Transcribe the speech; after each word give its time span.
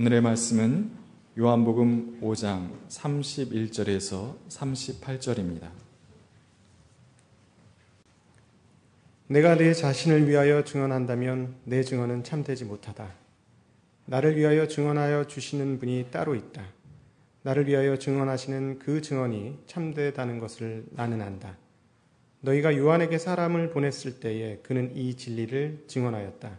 오늘의 0.00 0.22
말씀은 0.22 0.92
요한복음 1.38 2.22
5장 2.22 2.70
31절에서 2.88 4.34
38절입니다. 4.48 5.68
내가 9.26 9.56
내 9.56 9.74
자신을 9.74 10.26
위하여 10.26 10.64
증언한다면 10.64 11.56
내 11.64 11.82
증언은 11.82 12.24
참되지 12.24 12.64
못하다. 12.64 13.12
나를 14.06 14.38
위하여 14.38 14.66
증언하여 14.66 15.26
주시는 15.26 15.78
분이 15.78 16.06
따로 16.10 16.34
있다. 16.34 16.64
나를 17.42 17.66
위하여 17.66 17.98
증언하시는 17.98 18.78
그 18.78 19.02
증언이 19.02 19.58
참되다는 19.66 20.38
것을 20.38 20.86
나는 20.92 21.20
안다. 21.20 21.58
너희가 22.40 22.74
요한에게 22.74 23.18
사람을 23.18 23.68
보냈을 23.68 24.18
때에 24.18 24.60
그는 24.62 24.96
이 24.96 25.14
진리를 25.14 25.84
증언하였다. 25.88 26.58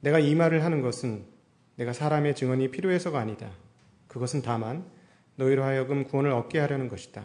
내가 0.00 0.18
이 0.18 0.34
말을 0.34 0.64
하는 0.64 0.82
것은 0.82 1.37
내가 1.78 1.92
사람의 1.92 2.34
증언이 2.34 2.72
필요해서가 2.72 3.20
아니다. 3.20 3.50
그것은 4.08 4.42
다만 4.42 4.84
너희로 5.36 5.62
하여금 5.62 6.02
구원을 6.02 6.32
얻게 6.32 6.58
하려는 6.58 6.88
것이다. 6.88 7.22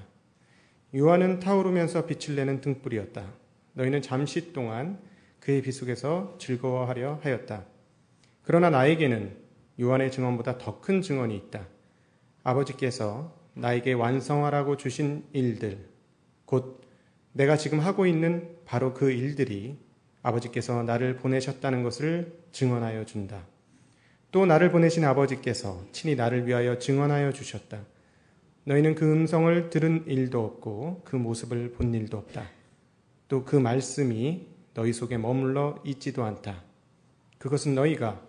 요한은 0.95 1.39
타오르면서 1.39 2.05
빛을 2.05 2.35
내는 2.35 2.61
등불이었다. 2.61 3.33
너희는 3.73 4.03
잠시 4.03 4.53
동안 4.53 4.99
그의 5.39 5.63
빛 5.63 5.71
속에서 5.71 6.35
즐거워하려 6.37 7.19
하였다. 7.23 7.65
그러나 8.43 8.69
나에게는 8.69 9.35
요한의 9.81 10.11
증언보다 10.11 10.59
더 10.59 10.79
큰 10.81 11.01
증언이 11.01 11.35
있다. 11.35 11.65
아버지께서 12.43 13.35
나에게 13.55 13.93
완성하라고 13.93 14.77
주신 14.77 15.25
일들, 15.33 15.79
곧 16.45 16.81
내가 17.31 17.57
지금 17.57 17.79
하고 17.79 18.05
있는 18.05 18.55
바로 18.65 18.93
그 18.93 19.09
일들이 19.11 19.79
아버지께서 20.21 20.83
나를 20.83 21.15
보내셨다는 21.15 21.81
것을 21.81 22.37
증언하여 22.51 23.05
준다. 23.05 23.47
또 24.33 24.47
나를 24.47 24.71
보내신 24.71 25.05
아버지께서 25.05 25.85
친히 25.91 26.15
나를 26.15 26.47
위하여 26.47 26.79
증언하여 26.79 27.33
주셨다. 27.33 27.85
너희는 28.63 28.95
그 28.95 29.05
음성을 29.09 29.69
들은 29.69 30.05
일도 30.07 30.43
없고 30.43 31.01
그 31.05 31.15
모습을 31.15 31.73
본 31.73 31.93
일도 31.93 32.17
없다. 32.17 32.43
또 33.29 33.45
그 33.45 33.55
말씀이 33.55 34.47
너희 34.73 34.91
속에 34.91 35.19
머물러 35.19 35.75
있지도 35.85 36.23
않다. 36.23 36.63
그것은 37.37 37.75
너희가 37.75 38.21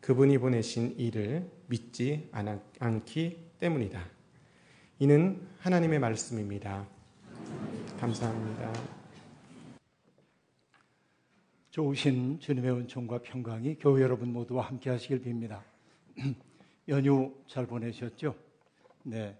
그분이 0.00 0.38
보내신 0.38 0.94
이를 0.96 1.50
믿지 1.66 2.30
않기 2.78 3.50
때문이다. 3.60 4.00
이는 4.98 5.46
하나님의 5.60 5.98
말씀입니다. 5.98 6.86
감사합니다. 8.00 8.97
좋으신 11.78 12.40
주님의 12.40 12.72
은총과 12.72 13.18
평강이 13.18 13.76
교회 13.78 14.02
여러분 14.02 14.32
모두와 14.32 14.66
함께 14.66 14.90
하시길 14.90 15.22
빕니다. 15.22 15.62
연휴 16.88 17.32
잘 17.46 17.68
보내셨죠? 17.68 18.34
네. 19.04 19.38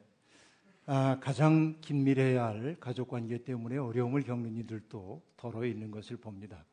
아, 0.86 1.18
가장 1.20 1.80
긴밀해야 1.80 2.44
할 2.44 2.76
가족 2.78 3.08
관계 3.08 3.42
때문에 3.42 3.78
어려움을 3.78 4.22
겪는 4.22 4.54
이들도 4.54 5.20
더러 5.36 5.64
있는 5.66 5.90
것을 5.90 6.16
봅니다. 6.16 6.64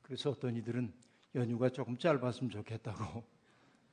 그래서 0.00 0.30
어떤 0.30 0.56
이들은 0.56 0.90
연휴가 1.34 1.68
조금 1.68 1.98
짧았으면 1.98 2.50
좋겠다고. 2.50 3.22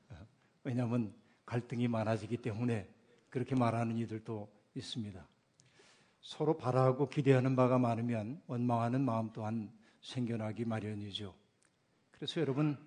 왜냐하면 0.63 1.13
갈등이 1.45 1.89
많아지기 1.89 2.37
때문에 2.37 2.87
그렇게 3.29 3.53
말하는 3.53 3.97
이들도 3.97 4.47
있습니다. 4.75 5.27
서로 6.21 6.55
바라고 6.55 7.09
기대하는 7.09 7.57
바가 7.57 7.79
많으면 7.79 8.41
원망하는 8.47 9.03
마음 9.03 9.29
또한 9.33 9.75
생겨나기 10.07 10.63
마련이죠. 10.63 11.35
그래서 12.11 12.39
여러분, 12.39 12.77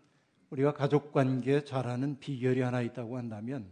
우리가 0.48 0.72
가족 0.72 1.12
관계 1.12 1.62
잘하는 1.62 2.18
비결이 2.18 2.62
하나 2.62 2.80
있다고 2.80 3.18
한다면 3.18 3.70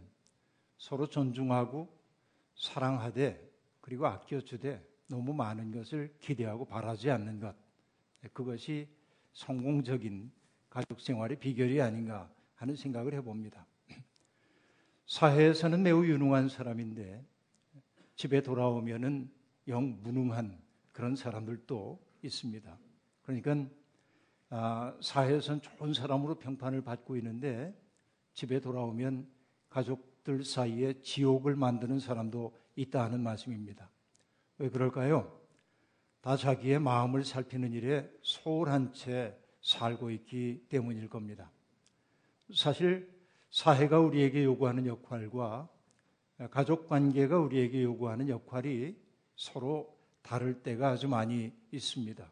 서로 0.77 1.07
존중하고 1.07 1.89
사랑하되 2.55 3.49
그리고 3.81 4.05
아껴주되 4.05 4.87
너무 5.07 5.33
많은 5.33 5.71
것을 5.71 6.15
기대하고 6.19 6.65
바라지 6.65 7.09
않는 7.09 7.39
것. 7.39 7.55
그것이 8.33 8.87
성공적인 9.33 10.31
가족 10.69 11.01
생활의 11.01 11.39
비결이 11.39 11.81
아닌가 11.81 12.31
하는 12.55 12.75
생각을 12.75 13.15
해봅니다. 13.15 13.65
사회에서는 15.07 15.81
매우 15.81 16.05
유능한 16.05 16.49
사람인데 16.49 17.25
집에 18.15 18.41
돌아오면은 18.41 19.31
영 19.67 19.99
무능한 20.03 20.61
그런 20.91 21.15
사람들도 21.15 21.99
있습니다. 22.21 22.88
그러니까 23.29 23.69
아, 24.49 24.97
사회에서는 25.01 25.61
좋은 25.61 25.93
사람으로 25.93 26.39
평판을 26.39 26.81
받고 26.81 27.15
있는데 27.17 27.79
집에 28.33 28.59
돌아오면 28.59 29.27
가족들 29.69 30.43
사이에 30.43 31.01
지옥을 31.01 31.55
만드는 31.55 31.99
사람도 31.99 32.57
있다 32.75 33.03
하는 33.03 33.21
말씀입니다. 33.21 33.91
왜 34.57 34.69
그럴까요? 34.69 35.39
다 36.21 36.35
자기의 36.35 36.79
마음을 36.79 37.23
살피는 37.23 37.73
일에 37.73 38.09
소홀한 38.23 38.93
채 38.93 39.37
살고 39.61 40.09
있기 40.11 40.65
때문일 40.69 41.07
겁니다. 41.09 41.51
사실 42.55 43.09
사회가 43.51 43.99
우리에게 43.99 44.43
요구하는 44.43 44.87
역할과 44.87 45.69
가족 46.49 46.87
관계가 46.87 47.37
우리에게 47.37 47.83
요구하는 47.83 48.27
역할이 48.27 48.95
서로 49.35 49.95
다를 50.23 50.63
때가 50.63 50.89
아주 50.89 51.07
많이 51.07 51.53
있습니다. 51.71 52.29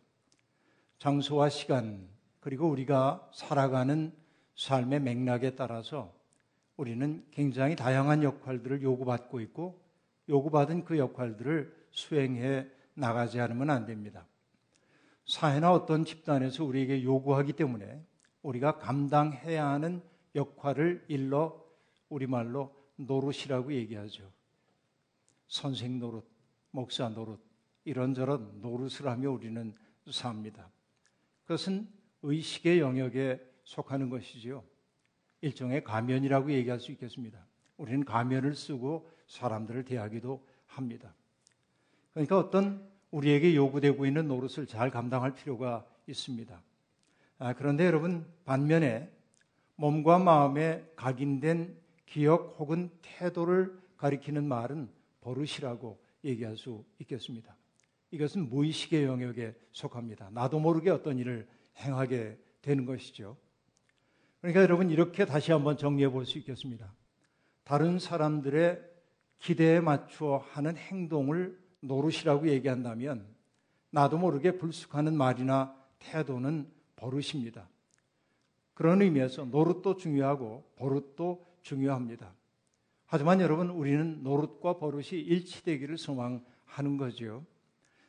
장소와 0.99 1.49
시간, 1.49 2.07
그리고 2.39 2.67
우리가 2.69 3.29
살아가는 3.33 4.13
삶의 4.55 5.01
맥락에 5.01 5.55
따라서 5.55 6.13
우리는 6.75 7.25
굉장히 7.31 7.75
다양한 7.75 8.23
역할들을 8.23 8.81
요구받고 8.81 9.41
있고 9.41 9.81
요구받은 10.29 10.85
그 10.85 10.97
역할들을 10.97 11.75
수행해 11.91 12.67
나가지 12.93 13.39
않으면 13.39 13.69
안 13.69 13.85
됩니다. 13.85 14.25
사회나 15.25 15.71
어떤 15.71 16.05
집단에서 16.05 16.63
우리에게 16.63 17.03
요구하기 17.03 17.53
때문에 17.53 18.03
우리가 18.41 18.77
감당해야 18.77 19.67
하는 19.67 20.01
역할을 20.35 21.05
일러 21.07 21.63
우리말로 22.09 22.73
노릇이라고 22.95 23.73
얘기하죠. 23.73 24.23
선생 25.47 25.99
노릇, 25.99 26.25
목사 26.71 27.09
노릇, 27.09 27.39
이런저런 27.85 28.61
노릇을 28.61 29.07
하며 29.07 29.31
우리는 29.31 29.75
삽니다. 30.09 30.69
그것은 31.47 31.87
의식의 32.23 32.79
영역에 32.79 33.39
속하는 33.63 34.09
것이지요. 34.09 34.63
일종의 35.39 35.83
가면이라고 35.83 36.51
얘기할 36.51 36.79
수 36.79 36.91
있겠습니다. 36.91 37.39
우리는 37.77 38.03
가면을 38.03 38.53
쓰고 38.53 39.09
사람들을 39.27 39.85
대하기도 39.85 40.45
합니다. 40.65 41.13
그러니까 42.13 42.37
어떤 42.37 42.85
우리에게 43.11 43.55
요구되고 43.55 44.05
있는 44.05 44.27
노릇을 44.27 44.67
잘 44.67 44.91
감당할 44.91 45.35
필요가 45.35 45.87
있습니다. 46.07 46.61
아, 47.39 47.53
그런데 47.53 47.85
여러분, 47.85 48.25
반면에 48.43 49.09
몸과 49.75 50.19
마음에 50.19 50.83
각인된 50.97 51.77
기억 52.05 52.55
혹은 52.59 52.89
태도를 53.01 53.79
가리키는 53.95 54.45
말은 54.45 54.89
버릇이라고 55.21 55.97
얘기할 56.25 56.57
수 56.57 56.83
있겠습니다. 56.99 57.55
이것은 58.11 58.49
무의식의 58.49 59.03
영역에 59.03 59.55
속합니다. 59.71 60.29
나도 60.31 60.59
모르게 60.59 60.89
어떤 60.89 61.17
일을 61.17 61.47
행하게 61.77 62.37
되는 62.61 62.85
것이죠. 62.85 63.37
그러니까 64.39 64.61
여러분 64.61 64.89
이렇게 64.89 65.25
다시 65.25 65.51
한번 65.51 65.77
정리해 65.77 66.09
볼 66.09 66.25
수 66.25 66.37
있겠습니다. 66.37 66.93
다른 67.63 67.99
사람들의 67.99 68.81
기대에 69.39 69.81
맞추어 69.81 70.37
하는 70.37 70.77
행동을 70.77 71.59
노릇이라고 71.81 72.47
얘기한다면 72.47 73.27
나도 73.89 74.17
모르게 74.17 74.57
불쑥하는 74.57 75.15
말이나 75.15 75.75
태도는 75.99 76.71
버릇입니다. 76.95 77.69
그런 78.73 79.01
의미에서 79.01 79.45
노릇도 79.45 79.97
중요하고 79.97 80.63
버릇도 80.75 81.45
중요합니다. 81.61 82.33
하지만 83.05 83.41
여러분 83.41 83.69
우리는 83.69 84.23
노릇과 84.23 84.77
버릇이 84.77 85.19
일치되기를 85.21 85.97
소망하는 85.97 86.97
거죠. 86.97 87.45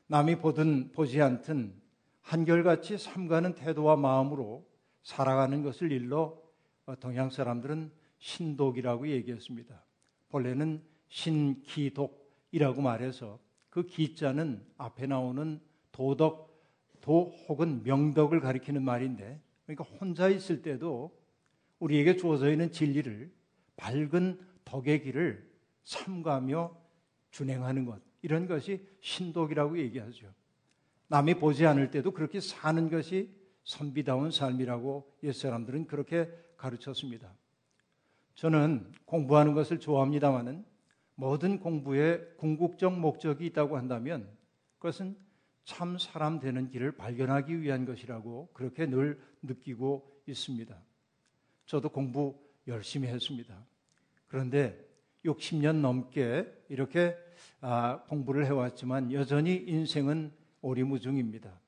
남이 0.09 0.37
보든 0.37 0.93
보지 0.93 1.21
않든 1.21 1.75
한결같이 2.23 2.99
삼가는 2.99 3.55
태도와 3.55 3.97
마음으로 3.97 4.67
살아가는 5.03 5.63
것을 5.63 5.93
일러 5.93 6.41
어, 6.87 6.97
동양 6.99 7.31
사람들은 7.31 7.93
신독이라고 8.19 9.09
얘기했습니다. 9.09 9.85
본래는 10.31 10.83
신기독이라고 11.09 12.83
말해서 12.83 13.39
그 13.69 13.87
기자는 13.87 14.65
앞에 14.77 15.07
나오는 15.07 15.61
도덕, 15.93 16.49
도 17.01 17.31
혹은 17.49 17.83
명덕을 17.85 18.41
가리키는 18.41 18.83
말인데 18.83 19.41
그러니까 19.65 19.85
혼자 19.85 20.29
있을 20.29 20.63
때도 20.63 21.17
우리에게 21.79 22.17
주어져 22.17 22.51
있는 22.51 22.73
진리를 22.73 23.31
밝은 23.77 24.41
덕의 24.65 25.03
길을 25.03 25.49
삼가며 25.85 26.77
준행하는 27.31 27.85
것. 27.85 28.08
이런 28.23 28.47
것이 28.47 28.87
신독이라고 29.01 29.79
얘기하죠. 29.79 30.33
남이 31.09 31.35
보지 31.35 31.67
않을 31.67 31.91
때도 31.91 32.13
그렇게 32.13 32.41
사는 32.41 32.91
것이 32.91 33.31
선비다운 33.65 34.31
삶이라고 34.31 35.13
옛 35.25 35.33
사람들은 35.33 35.87
그렇게 35.87 36.31
가르쳤습니다. 36.57 37.33
저는 38.35 38.93
공부하는 39.05 39.55
것을 39.55 39.81
좋아합니다만은 39.81 40.65
모든 41.15 41.59
공부에 41.59 42.21
궁극적 42.37 42.99
목적이 42.99 43.47
있다고 43.47 43.77
한다면 43.77 44.29
그것은 44.79 45.17
참 45.65 45.99
사람 45.99 46.39
되는 46.41 46.71
길을 46.71 46.93
발견하기 46.93 47.61
위한 47.61 47.85
것이라고 47.85 48.51
그렇게 48.53 48.87
늘 48.87 49.21
느끼고 49.43 50.23
있습니다. 50.27 50.81
저도 51.67 51.89
공부 51.91 52.39
열심히 52.67 53.09
했습니다. 53.09 53.55
그런데 54.29 54.79
60년 55.25 55.81
넘게 55.81 56.47
이렇게 56.69 57.17
아, 57.61 58.03
공부를 58.09 58.47
해왔지만 58.47 59.13
여전히 59.13 59.57
인생은 59.57 60.33
오리무중입니다. 60.61 61.61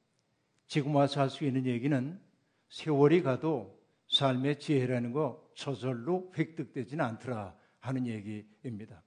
지금 0.67 0.95
와서 0.95 1.21
할 1.21 1.31
수 1.31 1.45
있는 1.45 1.67
얘기는 1.67 2.21
세월이 2.69 3.23
가도 3.23 3.79
삶의 4.09 4.59
지혜라는 4.61 5.13
거 5.13 5.49
저절로 5.55 6.33
획득되지는 6.37 7.05
않더라 7.05 7.55
하는 7.81 8.07
얘기입니다. 8.07 9.03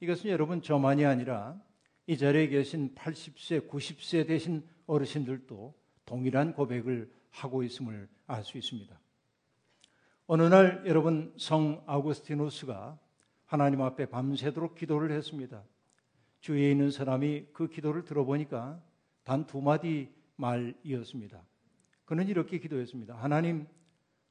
이것은 0.00 0.30
여러분 0.30 0.62
저만이 0.62 1.04
아니라 1.04 1.60
이 2.06 2.16
자리에 2.16 2.48
계신 2.48 2.94
80세, 2.94 3.68
90세 3.68 4.26
되신 4.26 4.66
어르신들도 4.86 5.74
동일한 6.06 6.54
고백을 6.54 7.10
하고 7.30 7.62
있음을 7.62 8.08
알 8.26 8.42
수 8.44 8.56
있습니다. 8.58 8.98
어느 10.26 10.42
날 10.42 10.82
여러분 10.86 11.32
성 11.36 11.82
아우구스티누스가 11.86 12.98
하나님 13.46 13.80
앞에 13.82 14.06
밤새도록 14.06 14.74
기도를 14.74 15.10
했습니다. 15.12 15.62
주위에 16.48 16.70
있는 16.70 16.90
사람이 16.90 17.48
그 17.52 17.68
기도를 17.68 18.04
들어보니까 18.04 18.80
단 19.22 19.46
두 19.46 19.60
마디 19.60 20.10
말이었습니다. 20.36 21.42
그는 22.06 22.26
이렇게 22.26 22.58
기도했습니다. 22.58 23.14
하나님, 23.16 23.66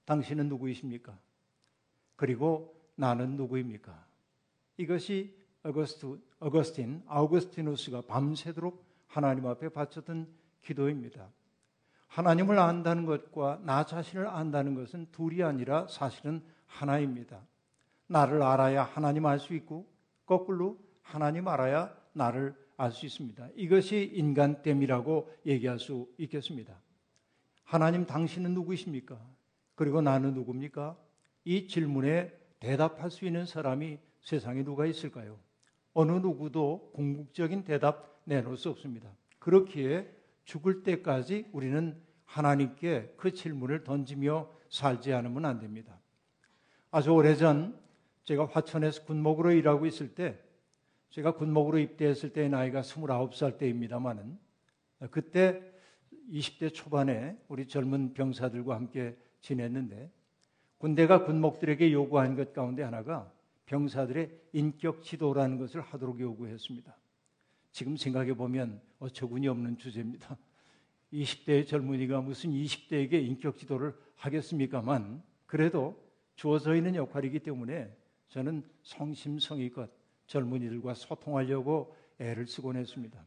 당신은 0.06 0.50
누구이십니까? 0.50 1.16
그리고 2.16 2.76
나는 2.96 3.36
누구입니까? 3.38 4.04
이것이 4.78 5.38
어거스트, 5.62 6.20
어거스틴, 6.40 7.04
아우구스티누스가 7.06 8.02
밤새도록 8.08 8.84
하나님 9.06 9.46
앞에 9.46 9.70
바쳤던 9.70 10.28
기도입니다. 10.64 11.30
하나님을 12.08 12.58
안다는 12.58 13.06
것과 13.06 13.62
나 13.64 13.86
자신을 13.86 14.26
안다는 14.26 14.74
것은 14.74 15.06
둘이 15.12 15.44
아니라 15.44 15.86
사실은 15.88 16.44
하나입니다. 16.66 17.46
나를 18.08 18.42
알아야 18.42 18.86
하나님 18.86 19.28
알 19.28 19.38
수 19.38 19.54
있고 19.54 19.88
거꾸로 20.26 20.80
하나님 21.04 21.48
알아야 21.48 21.96
나를 22.18 22.56
알 22.78 22.92
수 22.92 23.06
있습니다. 23.06 23.50
이것이 23.56 24.12
인간됨이라고 24.14 25.34
얘기할 25.46 25.80
수 25.80 26.08
있겠습니다. 26.20 26.80
하나님 27.64 28.06
당신은 28.06 28.54
누구이십니까? 28.54 29.20
그리고 29.76 30.02
나는 30.02 30.34
누굽니까? 30.36 30.96
이 31.44 31.68
질문에 31.68 32.32
대답할 32.60 33.10
수 33.10 33.26
있는 33.26 33.46
사람이 33.46 33.98
세상에 34.22 34.64
누가 34.64 34.86
있을까요? 34.86 35.40
어느 35.94 36.12
누구도 36.12 36.92
궁극적인 36.94 37.64
대답 37.64 38.22
내놓을 38.26 38.58
수 38.58 38.70
없습니다. 38.70 39.10
그렇기에 39.40 40.08
죽을 40.46 40.84
때까지 40.84 41.48
우리는 41.52 42.00
하나님께 42.26 43.16
그 43.18 43.34
질문을 43.34 43.84
던지며 43.84 44.50
살지 44.70 45.14
않으면 45.14 45.46
안 45.46 45.60
됩니다. 45.60 46.00
아주 46.92 47.12
오래전 47.12 47.80
제가 48.24 48.46
화천에서 48.46 49.06
군목으로 49.06 49.52
일하고 49.52 49.86
있을 49.86 50.14
때 50.14 50.38
제가 51.10 51.36
군목으로 51.36 51.80
입대했을 51.80 52.34
때 52.34 52.48
나이가 52.48 52.82
29살 52.82 53.58
때입니다만은 53.58 54.38
그때 55.12 55.62
20대 56.32 56.74
초반에 56.74 57.38
우리 57.48 57.68
젊은 57.68 58.14
병사들과 58.14 58.76
함께 58.76 59.18
지냈는데 59.42 60.12
군대가 60.78 61.26
군목들에게 61.26 61.92
요구한 61.94 62.36
것 62.36 62.54
가운데 62.54 62.84
하나가 62.84 63.32
병사들의 63.66 64.30
인격 64.54 65.04
지도라는 65.04 65.58
것을 65.58 65.82
하도록 65.82 66.20
요구했습니다. 66.20 66.96
지금 67.72 67.98
생각해 67.98 68.34
보면 68.34 68.82
어처구니 69.00 69.48
없는 69.48 69.78
주제입니다. 69.78 70.38
20대의 71.14 71.68
젊은이가 71.68 72.22
무슨 72.22 72.52
20대에게 72.52 73.14
인격 73.14 73.58
지도를 73.58 73.96
하겠습니까만 74.16 75.24
그래도 75.46 76.02
주어져 76.36 76.76
있는 76.76 76.96
역할이기 76.96 77.40
때문에 77.40 77.96
저는 78.30 78.64
성심성의껏 78.84 79.90
젊은이들과 80.28 80.94
소통하려고 80.94 81.96
애를 82.20 82.48
쓰곤 82.48 82.78
했습니다. 82.78 83.24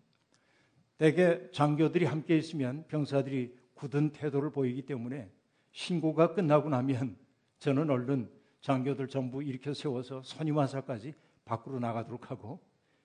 대개 0.99 1.51
장교들이 1.51 2.05
함께 2.05 2.37
있으면 2.37 2.85
병사들이 2.89 3.57
굳은 3.75 4.13
태도를 4.13 4.51
보이기 4.51 4.83
때문에 4.83 5.31
신고가 5.73 6.35
끝나고 6.35 6.69
나면 6.69 7.17
저는 7.59 7.89
얼른 7.89 8.31
장교들 8.61 9.09
전부 9.09 9.43
일으켜 9.43 9.73
세워서 9.73 10.23
선임화사까지 10.23 11.15
밖으로 11.45 11.81
나가도록 11.81 12.31
하고 12.31 12.61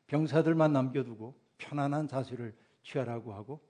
병사들만 0.07 0.73
남겨두고 0.73 1.33
편안한 1.57 2.07
자세를 2.07 2.53
취하라고 2.83 3.33
하고 3.33 3.61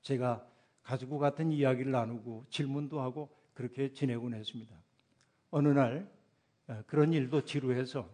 제가 0.00 0.46
가지고 0.82 1.18
같은 1.18 1.52
이야기를 1.52 1.92
나누고 1.92 2.46
질문도 2.48 3.00
하고 3.00 3.34
그렇게 3.52 3.92
지내곤 3.92 4.34
했습니다. 4.34 4.74
어느 5.50 5.68
날 5.68 6.10
어, 6.66 6.82
그런 6.86 7.12
일도 7.12 7.44
지루해서 7.44 8.08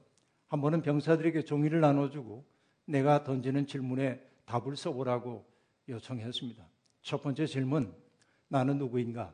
한 0.50 0.61
번은 0.61 0.82
병사들에게 0.82 1.44
종이를 1.44 1.81
나눠주고 1.81 2.44
내가 2.85 3.23
던지는 3.23 3.67
질문에 3.67 4.20
답을 4.47 4.76
써보라고 4.76 5.47
요청했습니다. 5.88 6.67
첫 7.02 7.23
번째 7.23 7.47
질문, 7.47 7.94
나는 8.49 8.76
누구인가? 8.76 9.32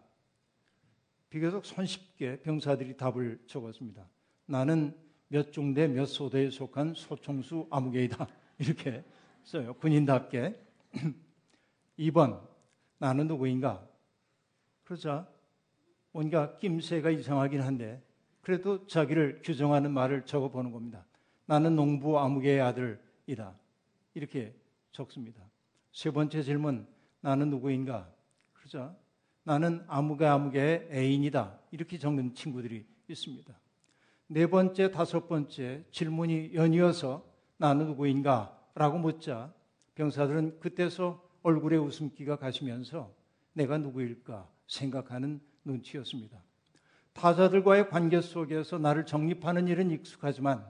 비교적 1.30 1.64
손쉽게 1.64 2.42
병사들이 2.42 2.98
답을 2.98 3.40
적었습니다. 3.46 4.06
나는 4.44 4.94
몇 5.28 5.52
중대 5.52 5.88
몇 5.88 6.04
소대에 6.04 6.50
속한 6.50 6.92
소총수 6.94 7.66
아무개이다. 7.70 8.28
이렇게 8.60 9.02
써요. 9.42 9.72
군인답게. 9.72 10.54
2번, 11.98 12.46
나는 12.98 13.26
누구인가? 13.26 13.88
그러자 14.84 15.26
뭔가 16.12 16.58
낌새가 16.58 17.10
이상하긴 17.10 17.62
한데 17.62 18.02
그래도 18.46 18.87
자기를 18.87 19.40
규정하는 19.43 19.90
말을 19.90 20.25
적어보는 20.25 20.70
겁니다. 20.70 21.04
나는 21.46 21.75
농부 21.75 22.20
아무개의 22.20 22.60
아들이다. 22.60 23.58
이렇게 24.14 24.54
적습니다. 24.93 25.43
세 25.90 26.12
번째 26.12 26.44
질문, 26.44 26.87
나는 27.22 27.50
누구인가? 27.50 28.08
그러자 28.52 28.94
나는 29.43 29.82
아무개 29.88 30.26
아무개의 30.26 30.90
애인이다. 30.93 31.58
이렇게 31.72 31.98
적는 31.98 32.34
친구들이 32.34 32.87
있습니다. 33.08 33.52
네 34.28 34.46
번째, 34.46 34.92
다섯 34.92 35.26
번째 35.26 35.84
질문이 35.90 36.54
연이어서 36.54 37.26
나는 37.56 37.87
누구인가? 37.87 38.56
라고 38.76 38.99
묻자 38.99 39.52
병사들은 39.97 40.61
그때서 40.61 41.21
얼굴에 41.42 41.78
웃음기가 41.78 42.37
가시면서 42.37 43.12
내가 43.54 43.76
누구일까 43.78 44.49
생각하는 44.68 45.40
눈치였습니다. 45.64 46.46
타자들과의 47.16 47.88
관계 47.88 48.20
속에서 48.20 48.78
나를 48.78 49.06
정립하는 49.06 49.68
일은 49.68 49.90
익숙하지만 49.90 50.64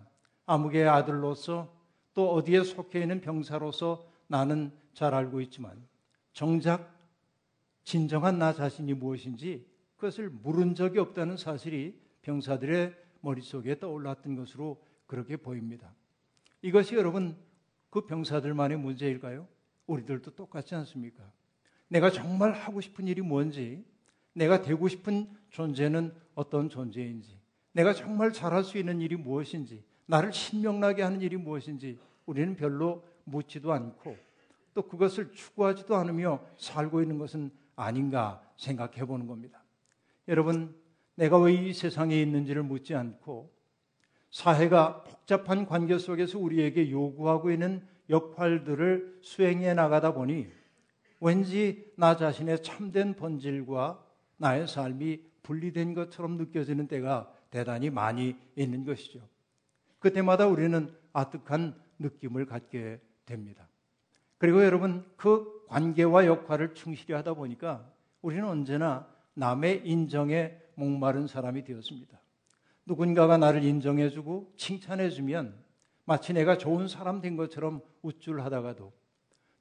아무개의 0.47 0.89
아들로서 0.89 1.75
또 2.15 2.33
어디에 2.33 2.63
속해 2.63 3.03
있는 3.03 3.21
병사로서 3.21 4.07
나는 4.29 4.73
잘 4.95 5.13
알고 5.13 5.41
있지만 5.43 5.77
정작 6.33 6.97
진정한 7.83 8.39
나 8.39 8.53
자신이 8.53 8.95
무엇인지 8.95 9.67
그것을 9.97 10.31
물은 10.31 10.77
적이 10.77 11.01
없다는 11.01 11.37
사실이 11.37 12.01
병사들의 12.23 12.95
머릿속에 13.21 13.79
떠올랐던 13.79 14.37
것으로 14.37 14.81
그렇게 15.07 15.37
보입니다. 15.37 15.95
이것이 16.63 16.95
여러분 16.95 17.37
그 17.91 18.07
병사들만의 18.07 18.79
문제일까요? 18.79 19.49
우리들도 19.87 20.33
똑같지 20.37 20.75
않습니까? 20.77 21.25
내가 21.89 22.11
정말 22.11 22.53
하고 22.53 22.81
싶은 22.81 23.07
일이 23.07 23.21
뭔지, 23.21 23.85
내가 24.33 24.63
되고 24.63 24.87
싶은 24.89 25.29
존재는 25.51 26.13
어떤 26.37 26.69
존재인지, 26.69 27.37
내가 27.73 27.93
정말 27.93 28.33
잘할 28.33 28.63
수 28.63 28.79
있는 28.79 29.01
일이 29.01 29.17
무엇인지, 29.17 29.83
나를 30.07 30.33
신명나게 30.33 31.03
하는 31.03 31.21
일이 31.21 31.37
무엇인지 31.37 31.99
우리는 32.27 32.55
별로 32.55 33.03
묻지도 33.25 33.73
않고 33.73 34.17
또 34.75 34.83
그것을 34.83 35.33
추구하지도 35.33 35.97
않으며 35.97 36.41
살고 36.59 37.03
있는 37.03 37.19
것은 37.19 37.51
아닌가 37.75 38.41
생각해 38.57 39.05
보는 39.05 39.27
겁니다. 39.27 39.65
여러분, 40.29 40.77
내가 41.17 41.39
왜 41.39 41.55
이 41.55 41.73
세상에 41.73 42.21
있는지를 42.21 42.63
묻지 42.63 42.95
않고 42.95 43.51
사회가 44.31 45.03
복잡한 45.05 45.67
관계 45.67 45.99
속에서 45.99 46.39
우리에게 46.39 46.91
요구하고 46.91 47.51
있는 47.51 47.83
역할들을 48.11 49.21
수행해 49.23 49.73
나가다 49.73 50.13
보니 50.13 50.47
왠지 51.21 51.91
나 51.97 52.17
자신의 52.17 52.63
참된 52.63 53.15
본질과 53.15 54.05
나의 54.37 54.69
삶이 54.69 55.23
분리된 55.47 55.95
것처럼 55.95 56.37
느껴지는 56.37 56.89
때가 56.89 57.33
대단히 57.51 57.89
많이 57.89 58.37
있는 58.57 58.85
것이죠. 58.85 59.21
그때마다 60.01 60.49
우리는 60.49 60.93
아득한 61.13 61.81
느낌을 62.01 62.47
갖게 62.47 63.01
됩니다. 63.25 63.69
그리고 64.39 64.65
여러분 64.65 65.05
그 65.17 65.65
관계와 65.69 66.27
역할을 66.27 66.75
충실히 66.75 67.15
하다 67.15 67.35
보니까 67.35 67.89
우리는 68.23 68.47
언제나 68.47 69.07
남의 69.35 69.83
인정에 69.85 70.59
목마른 70.75 71.27
사람이 71.29 71.65
되었습니다. 71.65 72.21
누군가가 72.85 73.39
나를 73.39 73.63
인정해주고 73.63 74.53
칭찬해주면 74.57 75.55
마치 76.05 76.33
내가 76.33 76.59
좋은 76.59 76.89
사람 76.89 77.21
된 77.21 77.37
것처럼 77.37 77.81
우쭐하다가도 78.03 78.93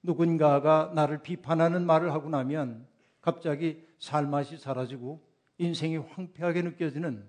누군가가 0.04 0.92
나를 0.96 1.22
비판하는 1.22 1.86
말을 1.86 2.12
하고 2.12 2.30
나면 2.30 2.88
갑자기 3.22 3.84
살맛이 4.00 4.58
사라지고 4.58 5.35
인생이 5.58 5.98
황폐하게 5.98 6.62
느껴지는 6.64 7.26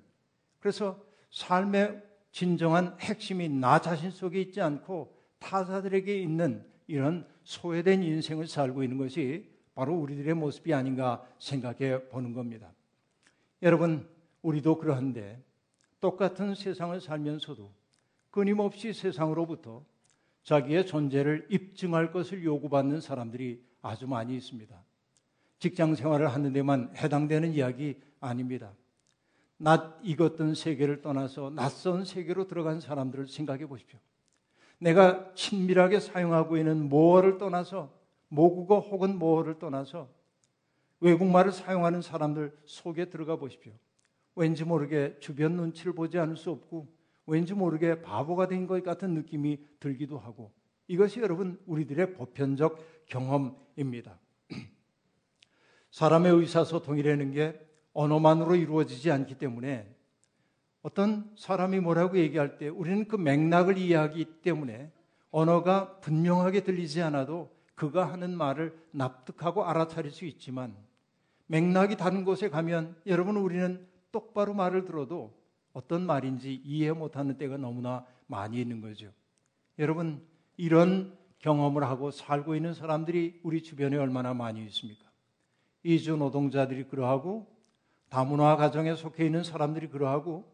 그래서 0.59 1.01
삶의 1.31 2.03
진정한 2.33 2.97
핵심이 3.01 3.49
나 3.49 3.81
자신 3.81 4.11
속에 4.11 4.41
있지 4.41 4.61
않고 4.61 5.15
타사들에게 5.39 6.21
있는 6.21 6.65
이런 6.87 7.27
소외된 7.45 8.03
인생을 8.03 8.47
살고 8.47 8.83
있는 8.83 8.99
것이 8.99 9.49
바로 9.75 9.95
우리들의 9.95 10.35
모습이 10.35 10.73
아닌가 10.75 11.27
생각해 11.39 12.09
보는 12.09 12.33
겁니다. 12.33 12.73
여러분, 13.63 14.09
우리도 14.43 14.79
그러한데 14.79 15.43
똑같은 16.01 16.55
세상을 16.55 17.01
살면서도 17.01 17.73
끊임없이 18.31 18.93
세상으로부터 18.93 19.85
자기의 20.43 20.87
존재를 20.87 21.47
입증할 21.51 22.13
것을 22.13 22.45
요구받는 22.45 23.01
사람들이 23.01 23.65
아주 23.83 24.07
많이 24.07 24.37
있습니다. 24.37 24.81
직장 25.59 25.95
생활을 25.95 26.29
하는 26.29 26.53
데만 26.53 26.95
해당되는 26.97 27.53
이야기 27.53 27.99
아닙니다. 28.21 28.73
낯 29.59 29.99
익었던 30.03 30.55
세계를 30.55 31.01
떠나서 31.01 31.51
낯선 31.51 32.05
세계로 32.05 32.47
들어간 32.47 32.81
사람들을 32.81 33.29
생각해 33.29 33.67
보십시오. 33.67 33.99
내가 34.79 35.33
친밀하게 35.35 36.01
사용하고 36.01 36.59
있는 36.59 36.89
모어를 36.89 37.39
떠나서 37.39 37.93
모국어 38.29 38.81
혹은 38.81 39.19
모어를 39.19 39.59
떠나서 39.59 40.09
외국말을 41.01 41.53
사용하는 41.53 42.03
사람들 42.03 42.57
속에 42.67 43.07
들어가 43.07 43.37
보십시오. 43.37 43.73
왠지 44.35 44.65
모르게 44.65 45.17
주변 45.21 45.57
눈치를 45.57 45.95
보지 45.95 46.19
않을 46.19 46.37
수 46.37 46.51
없고 46.51 46.95
왠지 47.27 47.55
모르게 47.55 48.03
바보가 48.03 48.49
된 48.49 48.67
것 48.67 48.83
같은 48.85 49.15
느낌이 49.15 49.59
들기도 49.81 50.19
하고 50.19 50.53
이것이 50.89 51.21
여러분 51.21 51.59
우리들의 51.67 52.15
보편적 52.15 53.07
경험입니다. 53.07 54.19
사람의 55.91 56.33
의사소통이라는 56.33 57.33
게 57.33 57.66
언어만으로 57.97 58.57
이루어지지 58.57 59.11
않기 59.11 59.37
때문에 59.37 59.91
어떤 60.83 61.33
사람이 61.35 61.81
뭐라고 61.81 62.19
얘기할 62.19 62.59
때 62.59 62.69
우리는 62.69 63.09
그 63.09 63.17
맥락을 63.17 63.79
이해하기 63.79 64.43
때문에 64.43 64.93
언어가 65.31 65.99
분명하게 66.01 66.61
들리지 66.61 67.01
않아도 67.03 67.51
그가 67.75 68.13
하는 68.13 68.37
말을 68.37 68.79
납득하고 68.91 69.65
알아차릴 69.65 70.11
수 70.11 70.27
있지만 70.27 70.77
맥락이 71.47 71.97
다른 71.97 72.25
곳에 72.25 72.51
가면 72.51 72.97
여러분 73.07 73.39
우리는 73.39 73.87
똑바로 74.13 74.53
말을 74.53 74.85
들어도 74.85 75.35
어떤 75.73 76.05
말인지 76.05 76.53
이해 76.65 76.93
못하는 76.93 77.39
때가 77.39 77.57
너무나 77.57 78.05
많이 78.27 78.61
있는 78.61 78.83
거죠. 78.83 79.11
여러분 79.79 80.23
이런 80.59 81.17
경험을 81.39 81.85
하고 81.85 82.11
살고 82.11 82.57
있는 82.57 82.75
사람들이 82.75 83.41
우리 83.43 83.63
주변에 83.63 83.97
얼마나 83.97 84.35
많이 84.35 84.65
있습니까? 84.67 85.05
이주 85.83 86.17
노동자들이 86.17 86.85
그러하고 86.85 87.56
다문화 88.09 88.57
가정에 88.57 88.95
속해 88.95 89.25
있는 89.25 89.43
사람들이 89.43 89.89
그러하고 89.89 90.45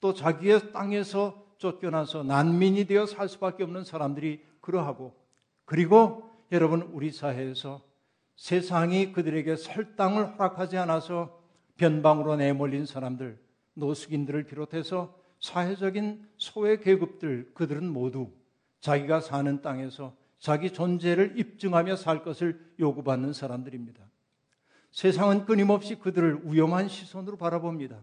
또 0.00 0.14
자기의 0.14 0.72
땅에서 0.72 1.42
쫓겨나서 1.58 2.24
난민이 2.24 2.86
되어 2.86 3.06
살 3.06 3.28
수밖에 3.28 3.62
없는 3.62 3.84
사람들이 3.84 4.44
그러하고 4.60 5.14
그리고 5.64 6.30
여러분 6.50 6.82
우리 6.92 7.10
사회에서 7.10 7.80
세상이 8.36 9.12
그들에게 9.12 9.56
설 9.56 9.94
땅을 9.96 10.34
허락하지 10.34 10.76
않아서 10.78 11.40
변방으로 11.76 12.36
내몰린 12.36 12.86
사람들 12.86 13.38
노숙인들을 13.74 14.44
비롯해서 14.44 15.14
사회적인 15.40 16.28
소외 16.36 16.78
계급들 16.78 17.52
그들은 17.54 17.88
모두 17.88 18.30
자기가 18.80 19.20
사는 19.20 19.62
땅에서 19.62 20.14
자기 20.38 20.72
존재를 20.72 21.38
입증하며 21.38 21.96
살 21.96 22.24
것을 22.24 22.60
요구받는 22.80 23.32
사람들입니다. 23.32 24.02
세상은 24.92 25.46
끊임없이 25.46 25.96
그들을 25.96 26.42
위험한 26.44 26.88
시선으로 26.88 27.36
바라봅니다. 27.38 27.98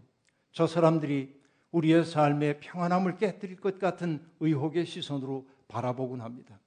저 0.52 0.66
사람들이 0.66 1.40
우리의 1.70 2.04
삶의 2.04 2.58
평안함을 2.60 3.16
깨뜨릴 3.16 3.60
것 3.60 3.78
같은 3.78 4.20
의혹의 4.40 4.86
시선으로 4.86 5.46
바라보곤 5.68 6.20
합니다. 6.20 6.58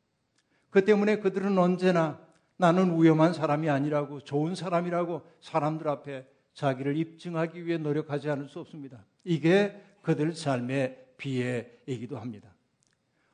그 0.70 0.86
때문에 0.86 1.20
그들은 1.20 1.58
언제나 1.58 2.20
나는 2.56 3.02
위험한 3.02 3.34
사람이 3.34 3.70
아니라고 3.70 4.22
좋은 4.22 4.56
사람이라고 4.56 5.22
사람들 5.42 5.88
앞에 5.90 6.26
자기를 6.54 6.96
입증하기 6.96 7.66
위해 7.66 7.78
노력하지 7.78 8.30
않을 8.30 8.48
수 8.48 8.60
없습니다. 8.60 9.04
이게 9.26 9.82
그들 10.02 10.34
삶의 10.34 11.06
비애이기도 11.18 12.18
합니다. 12.18 12.54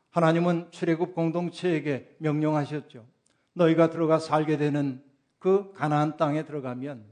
하나님은 0.10 0.72
출애굽 0.72 1.14
공동체에게 1.14 2.16
명령하셨죠. 2.18 3.06
너희가 3.54 3.92
들어가 3.92 4.18
살게 4.18 4.58
되는 4.58 5.04
그 5.40 5.72
가나안 5.74 6.18
땅에 6.18 6.44
들어가면 6.44 7.04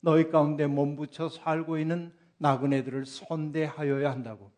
너희 0.00 0.30
가운데 0.30 0.66
몸붙여 0.66 1.28
살고 1.28 1.78
있는 1.78 2.12
나그네들을 2.38 3.06
선대하여야 3.06 4.10
한다고. 4.10 4.52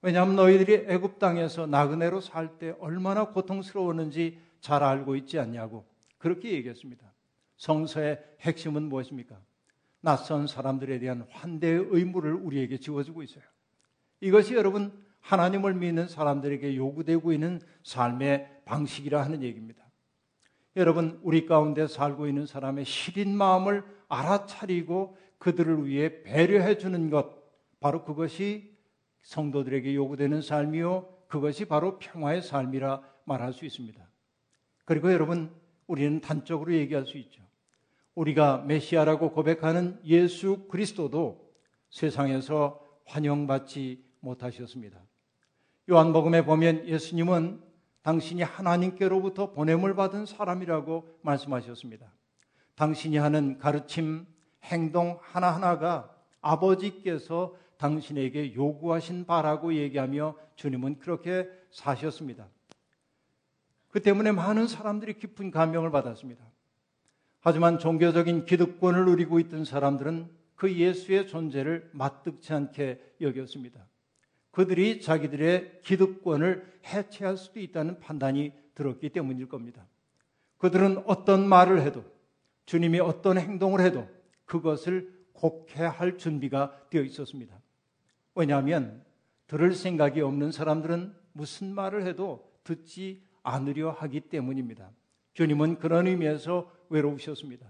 왜냐하면 0.00 0.34
너희들이 0.36 0.86
애굽 0.88 1.18
땅에서 1.18 1.66
나그네로 1.66 2.20
살 2.20 2.58
때 2.58 2.74
얼마나 2.80 3.26
고통스러웠는지 3.28 4.38
잘 4.60 4.82
알고 4.82 5.14
있지 5.16 5.38
않냐고 5.38 5.84
그렇게 6.18 6.52
얘기했습니다. 6.52 7.12
성서의 7.56 8.20
핵심은 8.40 8.84
무엇입니까? 8.84 9.38
낯선 10.00 10.48
사람들에 10.48 10.98
대한 10.98 11.26
환대의 11.30 11.86
의무를 11.90 12.34
우리에게 12.34 12.78
지워주고 12.78 13.22
있어요. 13.22 13.44
이것이 14.20 14.54
여러분 14.54 14.92
하나님을 15.20 15.74
믿는 15.74 16.08
사람들에게 16.08 16.76
요구되고 16.76 17.32
있는 17.32 17.60
삶의 17.84 18.62
방식이라 18.64 19.22
하는 19.22 19.42
얘기입니다. 19.42 19.81
여러분 20.76 21.20
우리 21.22 21.44
가운데 21.44 21.86
살고 21.86 22.26
있는 22.26 22.46
사람의 22.46 22.84
시린 22.84 23.36
마음을 23.36 23.84
알아차리고 24.08 25.16
그들을 25.38 25.86
위해 25.86 26.22
배려해 26.22 26.78
주는 26.78 27.10
것 27.10 27.42
바로 27.80 28.04
그것이 28.04 28.72
성도들에게 29.22 29.94
요구되는 29.94 30.40
삶이요 30.40 31.08
그것이 31.28 31.66
바로 31.66 31.98
평화의 31.98 32.42
삶이라 32.42 33.02
말할 33.24 33.52
수 33.52 33.66
있습니다. 33.66 34.00
그리고 34.84 35.12
여러분 35.12 35.50
우리는 35.86 36.20
단적으로 36.20 36.72
얘기할 36.72 37.06
수 37.06 37.18
있죠. 37.18 37.42
우리가 38.14 38.58
메시아라고 38.66 39.32
고백하는 39.32 39.98
예수 40.04 40.66
그리스도도 40.68 41.52
세상에서 41.90 42.80
환영받지 43.04 44.04
못하셨습니다. 44.20 45.00
요한복음에 45.90 46.44
보면 46.44 46.86
예수님은 46.86 47.71
당신이 48.02 48.42
하나님께로부터 48.42 49.52
보냄을 49.52 49.94
받은 49.94 50.26
사람이라고 50.26 51.18
말씀하셨습니다. 51.22 52.12
당신이 52.74 53.16
하는 53.16 53.58
가르침, 53.58 54.26
행동 54.64 55.18
하나하나가 55.22 56.14
아버지께서 56.40 57.56
당신에게 57.78 58.54
요구하신 58.54 59.26
바라고 59.26 59.74
얘기하며 59.74 60.36
주님은 60.56 60.98
그렇게 60.98 61.48
사셨습니다. 61.70 62.48
그 63.90 64.00
때문에 64.00 64.32
많은 64.32 64.66
사람들이 64.66 65.18
깊은 65.18 65.50
감명을 65.50 65.90
받았습니다. 65.90 66.44
하지만 67.40 67.78
종교적인 67.78 68.46
기득권을 68.46 69.04
누리고 69.04 69.40
있던 69.40 69.64
사람들은 69.64 70.30
그 70.54 70.72
예수의 70.72 71.26
존재를 71.26 71.90
마뜩치 71.92 72.52
않게 72.52 73.16
여겼습니다. 73.20 73.84
그들이 74.52 75.00
자기들의 75.00 75.80
기득권을 75.82 76.80
해체할 76.86 77.36
수도 77.36 77.58
있다는 77.58 77.98
판단이 78.00 78.52
들었기 78.74 79.10
때문일 79.10 79.48
겁니다. 79.48 79.86
그들은 80.58 81.02
어떤 81.06 81.48
말을 81.48 81.80
해도 81.82 82.04
주님이 82.66 83.00
어떤 83.00 83.38
행동을 83.38 83.80
해도 83.80 84.08
그것을 84.44 85.12
곡해할 85.32 86.18
준비가 86.18 86.78
되어 86.90 87.02
있었습니다. 87.02 87.58
왜냐하면 88.34 89.02
들을 89.46 89.74
생각이 89.74 90.20
없는 90.20 90.52
사람들은 90.52 91.14
무슨 91.32 91.74
말을 91.74 92.06
해도 92.06 92.52
듣지 92.62 93.22
않으려 93.42 93.90
하기 93.90 94.20
때문입니다. 94.20 94.90
주님은 95.34 95.78
그런 95.78 96.06
의미에서 96.06 96.70
외로우셨습니다. 96.90 97.66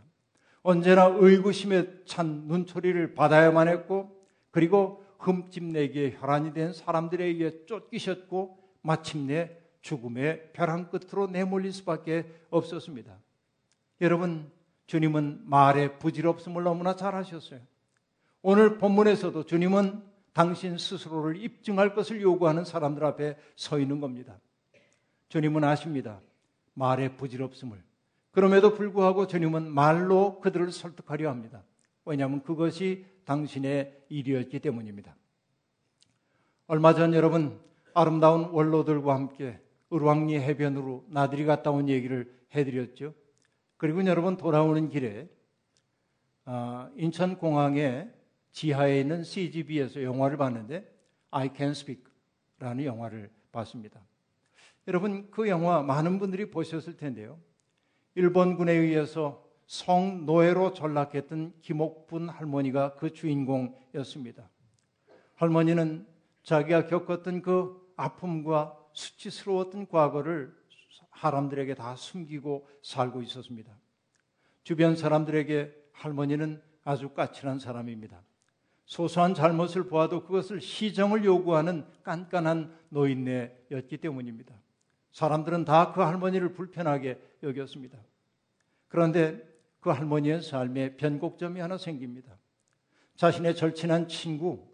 언제나 0.63 1.07
의구심에 1.07 2.05
찬 2.05 2.47
눈초리를 2.47 3.15
받아야만 3.15 3.69
했고 3.69 4.27
그리고 4.51 5.02
흠집내기에 5.23 6.17
혈안이 6.19 6.53
된 6.53 6.73
사람들에 6.73 7.25
의해 7.25 7.65
쫓기셨고 7.67 8.59
마침내 8.83 9.57
죽음의 9.81 10.51
벼랑 10.53 10.91
끝으로 10.91 11.27
내몰릴 11.27 11.73
수밖에 11.73 12.27
없었습니다. 12.51 13.19
여러분, 14.01 14.51
주님은 14.87 15.43
말의 15.45 15.99
부질없음을 15.99 16.63
너무나 16.63 16.97
잘 16.97 17.15
하셨어요. 17.15 17.61
오늘 18.43 18.79
본문에서도 18.79 19.47
주님은 19.47 20.03
당신 20.33 20.79
스스로를 20.79 21.37
입증할 21.37 21.95
것을 21.95 22.21
요구하는 22.21 22.65
사람들 22.65 23.05
앞에 23.05 23.37
서 23.55 23.79
있는 23.79 24.01
겁니다. 24.01 24.39
주님은 25.29 25.63
아십니다. 25.63 26.21
말의 26.75 27.17
부질없음을. 27.17 27.83
그럼에도 28.33 28.75
불구하고 28.75 29.27
주님은 29.27 29.71
말로 29.71 30.41
그들을 30.41 30.73
설득하려 30.73 31.29
합니다. 31.29 31.63
왜냐하면 32.05 32.43
그것이 32.43 33.05
당신의 33.25 34.05
일이었기 34.09 34.61
때문입니다. 34.61 35.17
얼마 36.67 36.95
전 36.95 37.15
여러분 37.15 37.61
아름다운 37.95 38.45
원로들과 38.51 39.15
함께 39.15 39.61
을왕리 39.93 40.37
해변으로 40.37 41.05
나들이 41.09 41.45
갔다 41.45 41.71
온 41.71 41.89
얘기를 41.89 42.33
해드렸죠. 42.55 43.15
그리고 43.77 44.05
여러분 44.07 44.37
돌아오는 44.37 44.89
길에 44.89 45.29
아, 46.45 46.91
인천공항에 46.97 48.09
지하에 48.53 49.01
있는 49.01 49.25
CGV에서 49.25 50.03
영화를 50.03 50.37
봤는데 50.37 50.91
I 51.31 51.51
Can 51.55 51.73
Speak라는 51.73 52.85
영화를 52.85 53.31
봤습니다. 53.51 54.01
여러분 54.89 55.31
그 55.31 55.49
영화 55.49 55.83
많은 55.83 56.19
분들이 56.19 56.51
보셨을 56.51 56.97
텐데요. 56.97 57.39
일본군에 58.15 58.73
의해서 58.73 59.47
성노예로 59.73 60.75
전락했던 60.75 61.55
김옥분 61.63 62.29
할머니가 62.29 62.95
그 62.97 63.11
주인공이었습니다. 63.11 64.47
할머니는 65.37 66.07
자기가 66.43 66.89
겪었던 66.89 67.41
그 67.41 67.81
아픔과 67.97 68.77
수치스러웠던 68.93 69.89
과거를 69.89 70.55
사람들에게 71.17 71.75
다 71.75 71.97
숨기고 71.97 72.69
살고 72.83 73.23
있었습니다. 73.23 73.73
주변 74.63 74.95
사람들에게 74.95 75.75
할머니는 75.93 76.61
아주 76.85 77.09
까칠한 77.09 77.59
사람입니다. 77.59 78.21
소소한 78.85 79.33
잘못을 79.33 79.85
보아도 79.85 80.25
그것을 80.25 80.61
시정을 80.61 81.25
요구하는 81.25 81.87
깐깐한 82.03 82.77
노인네였기 82.91 83.97
때문입니다. 83.97 84.55
사람들은 85.13 85.65
다 85.65 85.95
그 85.95 86.03
할머니를 86.03 86.53
불편하게 86.53 87.19
여겼습니다. 87.43 87.97
그런데 88.89 89.51
그 89.83 89.91
할머니의 89.91 90.43
삶에 90.43 90.97
변곡점이 90.97 91.61
하나 91.61 91.77
생깁니다. 91.77 92.39
자신의 93.17 93.57
절친한 93.57 94.07
친구, 94.07 94.65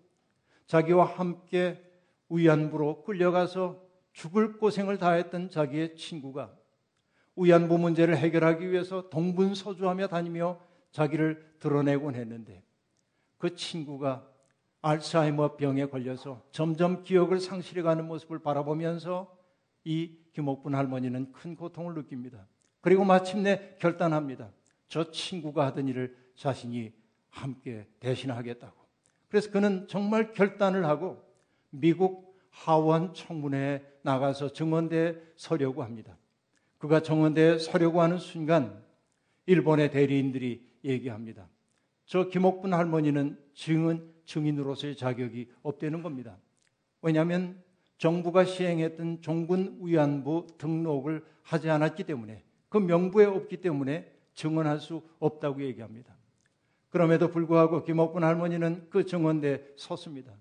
자기와 0.67 1.07
함께 1.07 1.83
위안부로 2.29 3.05
끌려가서 3.05 3.83
죽을 4.13 4.59
고생을 4.59 4.99
다했던 4.99 5.49
자기의 5.49 5.97
친구가 5.97 6.55
위안부 7.37 7.79
문제를 7.79 8.19
해결하기 8.19 8.71
위해서 8.71 9.09
동분서주하며 9.09 10.09
다니며 10.09 10.61
자기를 10.91 11.55
드러내곤 11.59 12.15
했는데 12.15 12.63
그 13.39 13.55
친구가 13.55 14.29
알츠하이머 14.83 15.57
병에 15.57 15.87
걸려서 15.87 16.43
점점 16.51 17.03
기억을 17.03 17.41
상실해가는 17.41 18.07
모습을 18.07 18.41
바라보면서 18.41 19.35
이 19.85 20.19
김옥분 20.35 20.75
할머니는 20.75 21.33
큰 21.33 21.57
고통을 21.57 21.95
느낍니다. 21.95 22.47
그리고 22.83 23.05
마침내 23.05 23.75
결단합니다. 23.79 24.51
저 24.89 25.11
친구가 25.11 25.67
하던 25.67 25.89
일을 25.89 26.17
자신이 26.35 26.93
함께 27.31 27.87
대신하겠다고. 28.01 28.77
그래서 29.29 29.51
그는 29.51 29.87
정말 29.89 30.33
결단을 30.33 30.87
하고 30.87 31.23
미국 31.71 32.39
하원 32.51 33.13
청문회에 33.15 33.83
나가서 34.03 34.53
정원대에 34.53 35.15
서려고 35.37 35.83
합니다. 35.83 36.17
그가 36.79 37.03
정원대에 37.03 37.59
서려고 37.59 38.01
하는 38.01 38.19
순간 38.19 38.83
일본의 39.47 39.91
대리인들이 39.91 40.67
얘기합니다. 40.85 41.49
저 42.07 42.29
김옥분 42.29 42.73
할머니는 42.73 43.39
증인, 43.55 44.13
증인으로서의 44.25 44.97
자격이 44.97 45.51
없다는 45.63 46.03
겁니다. 46.03 46.39
왜냐하면 47.03 47.63
정부가 47.99 48.45
시행했던 48.45 49.23
종군 49.23 49.79
위안부 49.83 50.47
등록을 50.57 51.25
하지 51.43 51.69
않았기 51.69 52.05
때문에 52.05 52.43
그 52.69 52.79
명부에 52.79 53.27
없기 53.27 53.59
때문에 53.59 54.18
증언할 54.39 54.79
수 54.79 55.03
없다고 55.19 55.63
얘기합니다. 55.63 56.15
그럼에도 56.91 57.29
불구하고 57.29 57.83
김옥분 57.83 58.23
할머니는 58.23 58.87
그 58.89 59.05
정원대에 59.05 59.61
섰습니다. 59.77 60.33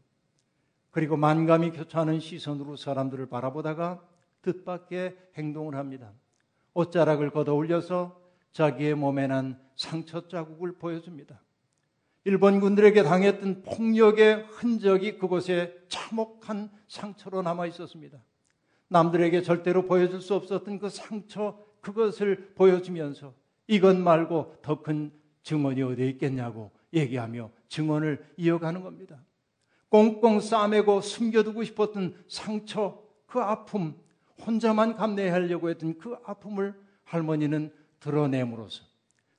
그리고 0.92 1.18
만감이 1.18 1.72
교차하는 1.72 2.20
시선으로 2.20 2.76
사람들을 2.76 3.26
바라보다가 3.26 4.00
뜻밖의 4.44 5.18
행동을 5.36 5.76
합니다. 5.76 6.14
옷자락을 6.76 7.32
걷어 7.32 7.56
올려서 7.56 8.22
자기의 8.52 8.94
몸에 8.94 9.26
난 9.26 9.60
상처 9.76 10.28
자국을 10.28 10.74
보여줍니다. 10.74 11.42
일본군들에게 12.26 13.02
당했던 13.02 13.64
폭력의 13.64 14.46
흔적이 14.50 15.18
그곳에 15.18 15.76
참혹한 15.88 16.70
상처로 16.88 17.42
남아 17.42 17.66
있었습니다. 17.66 18.20
남들에게 18.90 19.42
절대로 19.42 19.88
보여줄 19.88 20.22
수 20.22 20.36
없었던 20.36 20.78
그 20.78 20.90
상처, 20.90 21.58
그것을 21.82 22.54
보여주면서 22.54 23.34
이것 23.68 23.98
말고 23.98 24.58
더 24.62 24.82
큰 24.82 25.12
증언이 25.44 25.82
어디에 25.82 26.10
있겠냐고 26.10 26.72
얘기하며 26.94 27.52
증언을 27.70 28.26
이어가는 28.38 28.82
겁니다. 28.82 29.24
꽁꽁 29.90 30.42
싸매고 30.42 31.02
숨겨두고 31.02 31.64
싶었던 31.64 32.16
상처, 32.28 33.02
그 33.26 33.40
아픔, 33.40 33.96
혼자만 34.46 34.96
감내하려고 34.96 35.70
했던 35.70 35.98
그 35.98 36.18
아픔을 36.26 36.74
할머니는 37.06 37.74
드러냄으로써 38.00 38.84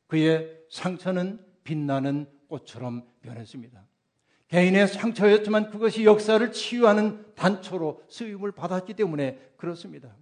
그의 0.06 0.58
상처는 0.70 1.44
빛나는 1.64 2.26
꽃처럼 2.48 3.06
변했습니다. 3.20 3.86
개인의 4.48 4.88
상처였지만 4.88 5.70
그것이 5.70 6.06
역사를 6.06 6.50
치유하는 6.50 7.34
단초로 7.34 8.02
쓰임을 8.08 8.52
받았기 8.52 8.94
때문에 8.94 9.52
그렇습니다. 9.58 10.16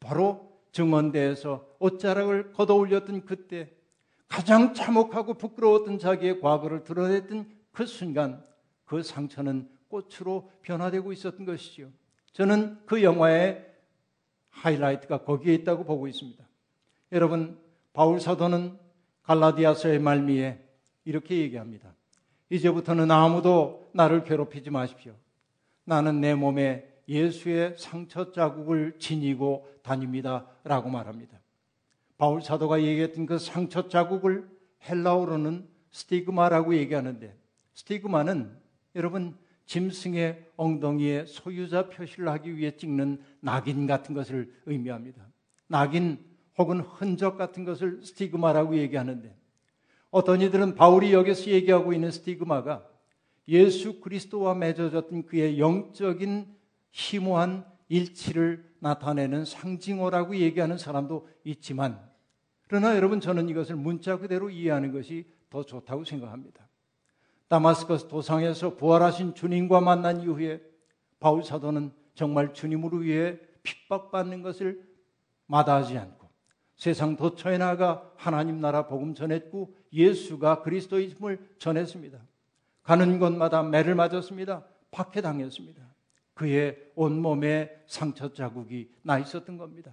바로 0.00 0.55
증언대에서 0.76 1.66
옷자락을 1.78 2.52
걷어 2.52 2.74
올렸던 2.74 3.24
그때 3.24 3.70
가장 4.28 4.74
참혹하고 4.74 5.34
부끄러웠던 5.34 5.98
자기의 5.98 6.40
과거를 6.40 6.84
드러냈던 6.84 7.48
그 7.72 7.86
순간 7.86 8.44
그 8.84 9.02
상처는 9.02 9.70
꽃으로 9.88 10.50
변화되고 10.60 11.12
있었던 11.12 11.46
것이지요. 11.46 11.88
저는 12.32 12.78
그 12.84 13.02
영화의 13.02 13.64
하이라이트가 14.50 15.24
거기에 15.24 15.54
있다고 15.54 15.84
보고 15.84 16.08
있습니다. 16.08 16.44
여러분, 17.12 17.58
바울 17.94 18.20
사도는 18.20 18.78
갈라디아서의 19.22 19.98
말미에 19.98 20.58
이렇게 21.06 21.38
얘기합니다. 21.38 21.94
이제부터는 22.50 23.10
아무도 23.10 23.88
나를 23.92 24.24
괴롭히지 24.24 24.70
마십시오. 24.70 25.14
나는 25.84 26.20
내 26.20 26.34
몸에 26.34 26.95
예수의 27.08 27.76
상처 27.78 28.32
자국을 28.32 28.98
지니고 28.98 29.68
다닙니다. 29.82 30.46
라고 30.64 30.88
말합니다. 30.90 31.38
바울 32.18 32.42
사도가 32.42 32.82
얘기했던 32.82 33.26
그 33.26 33.38
상처 33.38 33.88
자국을 33.88 34.48
헬라어로는 34.88 35.68
스티그마라고 35.90 36.74
얘기하는데 36.76 37.36
스티그마는 37.74 38.56
여러분 38.94 39.36
짐승의 39.66 40.52
엉덩이에 40.56 41.26
소유자 41.26 41.88
표시를 41.88 42.28
하기 42.28 42.56
위해 42.56 42.76
찍는 42.76 43.20
낙인 43.40 43.86
같은 43.86 44.14
것을 44.14 44.52
의미합니다. 44.66 45.26
낙인 45.66 46.24
혹은 46.58 46.80
흔적 46.80 47.36
같은 47.36 47.64
것을 47.64 48.00
스티그마라고 48.02 48.76
얘기하는데 48.76 49.34
어떤 50.10 50.40
이들은 50.40 50.76
바울이 50.76 51.12
여기서 51.12 51.50
얘기하고 51.50 51.92
있는 51.92 52.10
스티그마가 52.10 52.88
예수 53.48 54.00
그리스도와 54.00 54.54
맺어졌던 54.54 55.26
그의 55.26 55.58
영적인 55.58 56.55
희모한 56.96 57.66
일치를 57.88 58.64
나타내는 58.78 59.44
상징어라고 59.44 60.36
얘기하는 60.36 60.78
사람도 60.78 61.28
있지만 61.44 62.00
그러나 62.66 62.96
여러분 62.96 63.20
저는 63.20 63.50
이것을 63.50 63.76
문자 63.76 64.16
그대로 64.16 64.48
이해하는 64.48 64.92
것이 64.92 65.30
더 65.50 65.62
좋다고 65.62 66.04
생각합니다. 66.04 66.66
다마스커스 67.48 68.08
도상에서 68.08 68.76
부활하신 68.76 69.34
주님과 69.34 69.82
만난 69.82 70.22
이후에 70.22 70.62
바울 71.20 71.44
사도는 71.44 71.92
정말 72.14 72.54
주님으로 72.54 72.98
위해 72.98 73.38
핍박받는 73.62 74.42
것을 74.42 74.82
마다하지 75.46 75.98
않고 75.98 76.30
세상 76.76 77.16
도처에 77.16 77.58
나가 77.58 78.10
하나님 78.16 78.58
나라 78.58 78.86
복음 78.86 79.14
전했고 79.14 79.76
예수가 79.92 80.62
그리스도이심을 80.62 81.56
전했습니다. 81.58 82.18
가는 82.82 83.18
곳마다 83.18 83.62
매를 83.62 83.94
맞았습니다. 83.94 84.64
박해당했습니다. 84.90 85.95
그의 86.36 86.76
온몸에 86.94 87.82
상처 87.86 88.30
자국이 88.30 88.90
나 89.02 89.18
있었던 89.18 89.56
겁니다. 89.56 89.90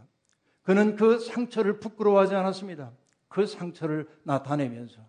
그는 0.61 0.97
그 0.97 1.17
상처를 1.17 1.79
부끄러워하지 1.79 2.35
않았습니다. 2.35 2.91
그 3.29 3.45
상처를 3.45 4.09
나타내면서 4.23 5.01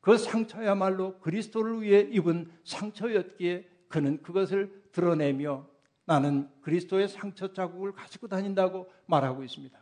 그 0.00 0.16
상처야말로 0.16 1.18
그리스도를 1.18 1.82
위해 1.82 2.06
입은 2.12 2.52
상처였기에 2.62 3.68
그는 3.88 4.22
그것을 4.22 4.84
드러내며 4.92 5.66
나는 6.04 6.48
그리스도의 6.60 7.08
상처 7.08 7.52
자국을 7.52 7.90
가지고 7.90 8.28
다닌다고 8.28 8.88
말하고 9.06 9.42
있습니다. 9.42 9.76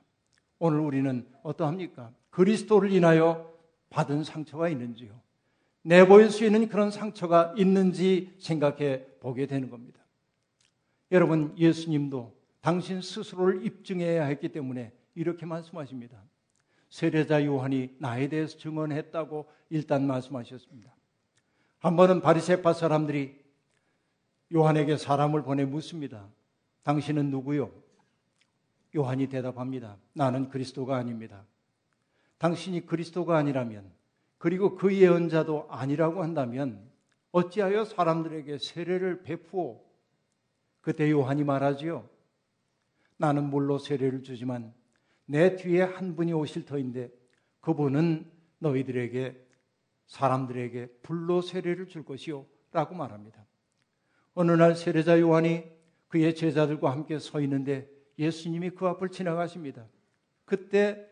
오늘 0.58 0.80
우리는 0.80 1.28
어떠합니까? 1.42 2.12
그리스도를 2.30 2.90
인하여 2.90 3.52
받은 3.90 4.24
상처가 4.24 4.70
있는지요? 4.70 5.20
내보일 5.82 6.30
수 6.30 6.46
있는 6.46 6.66
그런 6.66 6.90
상처가 6.90 7.52
있는지 7.58 8.34
생각해 8.38 9.04
보게 9.20 9.46
되는 9.46 9.68
겁니다. 9.68 10.03
여러분, 11.10 11.54
예수님도 11.58 12.34
당신 12.60 13.00
스스로를 13.00 13.64
입증해야 13.66 14.24
했기 14.24 14.48
때문에 14.48 14.92
이렇게 15.14 15.46
말씀하십니다. 15.46 16.22
세례자 16.88 17.44
요한이 17.44 17.96
나에 17.98 18.28
대해서 18.28 18.56
증언했다고 18.56 19.46
일단 19.70 20.06
말씀하셨습니다. 20.06 20.94
한 21.80 21.96
번은 21.96 22.20
바리새파 22.20 22.72
사람들이 22.72 23.38
요한에게 24.54 24.96
사람을 24.96 25.42
보내 25.42 25.64
묻습니다. 25.64 26.28
당신은 26.84 27.30
누구요? 27.30 27.70
요한이 28.96 29.26
대답합니다. 29.26 29.98
나는 30.12 30.48
그리스도가 30.48 30.96
아닙니다. 30.96 31.44
당신이 32.38 32.86
그리스도가 32.86 33.36
아니라면 33.36 33.90
그리고 34.38 34.76
그 34.76 34.94
예언자도 34.96 35.66
아니라고 35.68 36.22
한다면 36.22 36.88
어찌하여 37.32 37.84
사람들에게 37.84 38.58
세례를 38.58 39.22
베푸어? 39.22 39.83
그때 40.84 41.10
요한이 41.10 41.44
말하지요. 41.44 42.06
나는 43.16 43.44
물로 43.48 43.78
세례를 43.78 44.22
주지만 44.22 44.74
내 45.24 45.56
뒤에 45.56 45.80
한 45.80 46.14
분이 46.14 46.34
오실 46.34 46.66
터인데 46.66 47.10
그분은 47.60 48.30
너희들에게 48.58 49.46
사람들에게 50.08 50.98
불로 51.02 51.40
세례를 51.40 51.88
줄 51.88 52.04
것이요 52.04 52.44
라고 52.70 52.94
말합니다. 52.94 53.46
어느 54.34 54.52
날 54.52 54.76
세례자 54.76 55.20
요한이 55.20 55.64
그의 56.08 56.34
제자들과 56.34 56.92
함께 56.92 57.18
서 57.18 57.40
있는데 57.40 57.88
예수님이 58.18 58.70
그 58.70 58.86
앞을 58.86 59.08
지나가십니다. 59.08 59.86
그때 60.44 61.08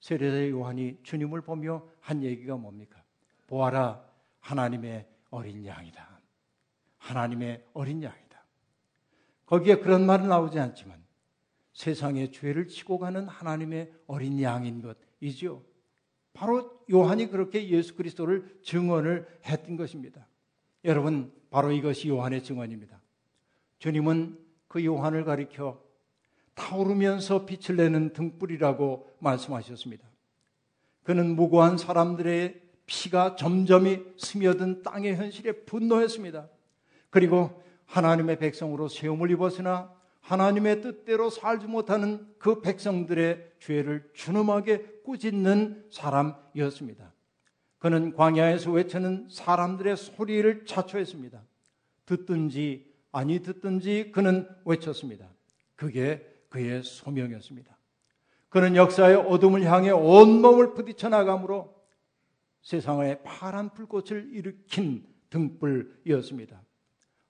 세례자 0.00 0.50
요한이 0.50 0.98
주님을 1.02 1.40
보며 1.40 1.88
한 2.00 2.22
얘기가 2.22 2.56
뭡니까? 2.56 3.02
보아라 3.46 4.04
하나님의 4.40 5.08
어린 5.30 5.64
양이다. 5.64 6.20
하나님의 6.98 7.64
어린 7.72 8.02
양이다. 8.02 8.23
거기에 9.46 9.76
그런 9.76 10.06
말은 10.06 10.28
나오지 10.28 10.58
않지만 10.58 11.02
세상의 11.72 12.32
죄를 12.32 12.68
치고 12.68 12.98
가는 12.98 13.26
하나님의 13.28 13.92
어린 14.06 14.40
양인 14.40 14.82
것이죠. 14.82 15.62
바로 16.32 16.84
요한이 16.90 17.30
그렇게 17.30 17.68
예수 17.68 17.94
그리스도를 17.94 18.60
증언을 18.62 19.26
했던 19.44 19.76
것입니다. 19.76 20.26
여러분, 20.84 21.32
바로 21.50 21.72
이것이 21.72 22.08
요한의 22.08 22.42
증언입니다. 22.42 23.00
주님은 23.78 24.38
그 24.68 24.84
요한을 24.84 25.24
가리켜 25.24 25.80
타오르면서 26.54 27.46
빛을 27.46 27.76
내는 27.76 28.12
등불이라고 28.12 29.08
말씀하셨습니다. 29.18 30.06
그는 31.02 31.36
무고한 31.36 31.76
사람들의 31.76 32.60
피가 32.86 33.36
점점이 33.36 34.00
스며든 34.16 34.82
땅의 34.82 35.16
현실에 35.16 35.52
분노했습니다. 35.52 36.48
그리고 37.10 37.62
하나님의 37.86 38.38
백성으로 38.38 38.88
세움을 38.88 39.30
입었으나 39.30 39.92
하나님의 40.20 40.80
뜻대로 40.80 41.28
살지 41.28 41.66
못하는 41.66 42.26
그 42.38 42.60
백성들의 42.62 43.52
죄를 43.60 44.10
준엄하게 44.14 45.02
꾸짖는 45.04 45.88
사람이었습니다. 45.90 47.12
그는 47.78 48.14
광야에서 48.14 48.72
외치는 48.72 49.28
사람들의 49.30 49.96
소리를 49.98 50.64
자초했습니다. 50.64 51.42
듣든지 52.06 52.90
아니 53.12 53.40
듣든지 53.40 54.10
그는 54.12 54.48
외쳤습니다. 54.64 55.28
그게 55.76 56.26
그의 56.48 56.82
소명이었습니다. 56.82 57.76
그는 58.48 58.76
역사의 58.76 59.16
어둠을 59.16 59.64
향해 59.64 59.90
온몸을 59.90 60.74
부딪혀 60.74 61.08
나감으로 61.10 61.74
세상에 62.62 63.18
파란 63.22 63.74
불꽃을 63.74 64.30
일으킨 64.32 65.04
등불이었습니다. 65.28 66.62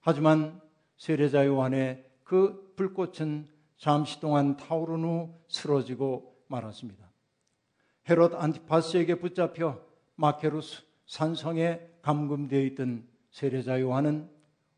하지만 0.07 0.61
세례자 0.99 1.47
요한의 1.47 2.05
그 2.25 2.75
불꽃은 2.77 3.49
잠시 3.79 4.21
동안 4.21 4.55
타오른 4.59 5.03
후 5.03 5.35
쓰러지고 5.49 6.37
말았습니다. 6.49 7.11
헤롯 8.11 8.35
안티파스에게 8.35 9.15
붙잡혀 9.15 9.83
마케루스 10.17 10.83
산성에 11.07 11.81
감금되어 12.03 12.61
있던 12.65 13.09
세례자 13.31 13.81
요한은 13.81 14.29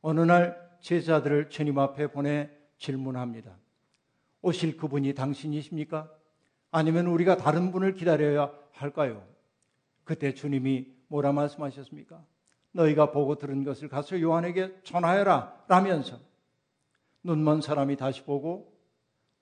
어느 0.00 0.20
날 0.20 0.64
제자들을 0.80 1.50
주님 1.50 1.80
앞에 1.80 2.06
보내 2.12 2.48
질문합니다. 2.78 3.58
오실 4.42 4.76
그분이 4.76 5.14
당신이십니까? 5.14 6.08
아니면 6.70 7.08
우리가 7.08 7.36
다른 7.36 7.72
분을 7.72 7.94
기다려야 7.94 8.52
할까요? 8.70 9.26
그때 10.04 10.32
주님이 10.34 10.86
뭐라 11.08 11.32
말씀하셨습니까? 11.32 12.24
너희가 12.76 13.10
보고 13.10 13.36
들은 13.36 13.64
것을 13.64 13.88
가서 13.88 14.20
요한에게 14.20 14.80
전하여라 14.84 15.64
라면서 15.68 16.18
눈먼 17.22 17.60
사람이 17.60 17.96
다시 17.96 18.22
보고 18.22 18.72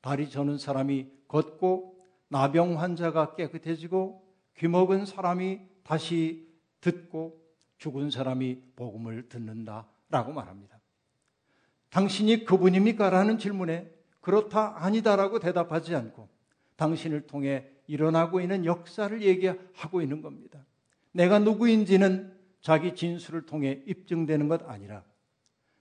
다리 0.01 0.31
저는 0.31 0.59
사람이 0.59 1.09
걷고 1.29 2.03
나병 2.29 2.81
환자가 2.81 3.35
깨끗해지고 3.35 4.25
귀먹은 4.57 5.05
사람이 5.05 5.61
다시 5.83 6.49
듣고 6.81 7.41
죽은 7.79 8.11
사람이 8.11 8.59
복음을 8.77 9.29
듣는다 9.29 9.87
라고 10.09 10.33
말합니다. 10.33 10.79
당신이 11.91 12.45
그분입니까? 12.45 13.11
라는 13.11 13.39
질문에 13.39 13.91
그렇다 14.21 14.85
아니다라고 14.85 15.39
대답하지 15.39 15.95
않고 15.95 16.29
당신을 16.77 17.27
통해 17.27 17.69
일어나고 17.87 18.41
있는 18.41 18.65
역사를 18.65 19.21
얘기하고 19.21 20.01
있는 20.01 20.23
겁니다. 20.23 20.65
내가 21.13 21.39
누구인지는 21.39 22.34
자기 22.65 22.95
진술을 22.95 23.45
통해 23.45 23.83
입증되는 23.87 24.49
것 24.49 24.67
아니라 24.67 25.05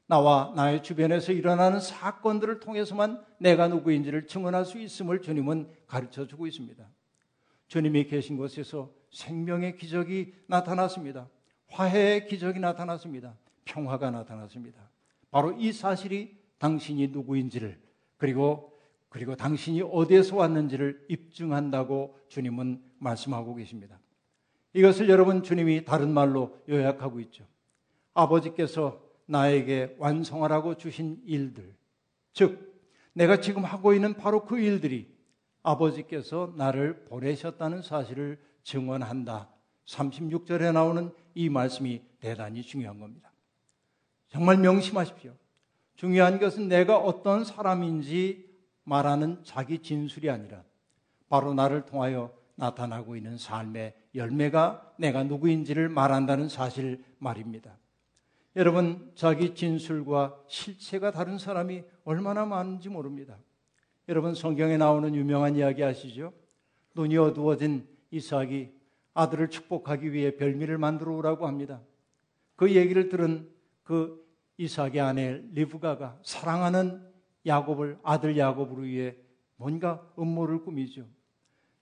나와 0.06 0.52
나의 0.54 0.84
주변에서 0.84 1.32
일어나는 1.32 1.80
사건들을 1.80 2.60
통해서만 2.60 3.24
내가 3.39 3.69
누구인지를 3.69 4.28
증언할 4.28 4.65
수 4.65 4.78
있음을 4.78 5.22
주님은 5.22 5.72
가르쳐 5.88 6.28
주고 6.28 6.46
있습니다. 6.46 6.86
주님이 7.67 8.08
계신 8.08 8.36
곳에서 8.36 8.93
생명의 9.12 9.78
기적이 9.78 10.34
나타났습니다. 10.48 11.30
화해의 11.69 12.28
기적이 12.28 12.60
나타났습니다. 12.60 13.38
평화가 13.63 14.12
나타났습니다. 14.12 14.89
바로 15.32 15.54
이 15.54 15.72
사실이 15.72 16.38
당신이 16.58 17.08
누구인지를 17.08 17.80
그리고 18.17 18.78
그리고 19.08 19.38
당신이 19.38 19.84
어디에서 19.84 20.36
왔는지를 20.36 21.06
입증한다고 21.08 22.19
주님은 22.28 22.84
말씀하고 23.00 23.56
계십니다. 23.56 24.03
이것을 24.74 25.10
여러분 25.10 25.44
주님이 25.44 25.86
다른 25.86 26.14
말로 26.14 26.60
요약하고 26.68 27.20
있죠. 27.22 27.46
아버지께서 28.14 29.02
나에게 29.26 29.96
완성하라고 30.00 30.76
주신 30.76 31.22
일들, 31.26 31.76
즉, 32.34 32.74
내가 33.14 33.40
지금 33.40 33.64
하고 33.64 33.94
있는 33.94 34.16
바로 34.16 34.44
그 34.44 34.60
일들이 34.60 35.14
아버지께서 35.62 36.54
나를 36.58 37.06
보내셨다는 37.06 37.82
사실을 37.84 38.40
증언한다. 38.64 39.50
36절에 39.86 40.74
나오는 40.74 41.12
이 41.36 41.50
말씀이 41.50 42.02
대단히 42.20 42.64
중요한 42.64 43.00
겁니다. 43.00 43.32
정말 44.30 44.58
명심하십시오. 44.58 45.34
중요한 45.96 46.40
것은 46.40 46.68
내가 46.68 46.98
어떤 46.98 47.46
사람인지 47.46 48.50
말하는 48.84 49.44
자기 49.44 49.80
진술이 49.80 50.30
아니라 50.30 50.64
바로 51.30 51.54
나를 51.54 51.86
통하여 51.86 52.34
나타나고 52.56 53.16
있는 53.16 53.38
삶의 53.38 53.94
열매가 54.16 54.96
내가 55.00 55.24
누구인지를 55.24 55.89
말한다는 55.89 56.50
사실 56.50 57.04
말입니다. 57.20 57.78
여러분, 58.56 59.12
자기 59.16 59.56
진술과 59.56 60.44
실체가 60.48 61.12
다른 61.12 61.38
사람이 61.38 61.84
얼마나 62.04 62.46
많은지 62.46 62.89
모릅니다. 62.89 63.38
여러분, 64.08 64.36
성경에 64.36 64.78
나오는 64.78 65.16
유명한 65.16 65.56
이야기 65.56 65.84
아시죠? 65.84 66.34
눈이 66.94 67.18
어두워진 67.18 67.88
이삭이 68.12 68.72
아들을 69.16 69.50
축복하기 69.50 70.13
위해 70.13 70.36
별미를 70.36 70.78
만들어 70.78 71.16
오라고 71.16 71.48
합니다. 71.48 71.82
그 72.56 72.76
얘기를 72.76 73.10
들은 73.10 73.50
그 73.84 74.24
이삭의 74.58 75.02
아내 75.02 75.42
리브가가 75.52 76.20
사랑하는 76.24 77.02
야곱을 77.46 78.00
아들 78.04 78.38
야곱을 78.38 78.84
위해 78.84 79.16
뭔가 79.56 80.08
음모를 80.18 80.63
꾸미죠. 80.63 81.06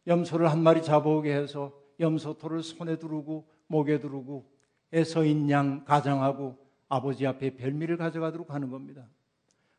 염소를 0.08 0.50
한 0.50 0.62
마리 0.62 0.82
잡아오게 0.82 1.34
해서 1.34 1.74
염소토를 2.00 2.64
손에 2.64 2.98
두르고 2.98 3.48
목에 3.68 4.00
두르고 4.00 4.50
애서인 4.94 5.50
양 5.50 5.86
가장하고 5.86 6.58
아버지 6.90 7.26
앞에 7.26 7.56
별미를 7.56 7.98
가져가도록 7.98 8.54
하는 8.54 8.70
겁니다. 8.70 9.08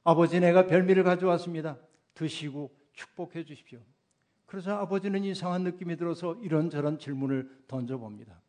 아버지 0.04 0.40
내가 0.40 0.66
별미를 0.66 1.04
가져왔습니다. 1.04 1.76
드시고 2.14 2.74
축복해 2.92 3.44
주십시오. 3.44 3.80
그래서 4.46 4.76
아버지는 4.76 5.24
이상한 5.24 5.62
느낌이 5.62 5.96
들어서 5.96 6.34
이런저런 6.36 6.98
질문을 6.98 7.64
던져봅니다. 7.68 8.40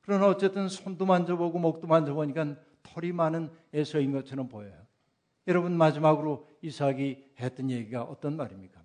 그러나 0.00 0.28
어쨌든 0.28 0.68
손도 0.68 1.06
만져보고 1.06 1.58
목도 1.58 1.86
만져보니까 1.86 2.56
털이 2.82 3.12
많은 3.12 3.50
에서인 3.72 4.12
것처럼 4.12 4.48
보여요. 4.48 4.74
여러분 5.46 5.76
마지막으로 5.76 6.48
이삭이 6.62 7.32
했던 7.38 7.70
얘기가 7.70 8.02
어떤 8.02 8.36
말입니까? 8.36 8.83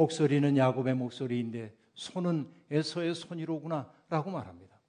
목소리는 0.00 0.56
야곱의 0.56 0.94
목소리인데 0.94 1.74
손은 1.94 2.48
에서의 2.70 3.14
손이로구나 3.14 3.90
라고 4.08 4.30
말합니다. 4.30 4.80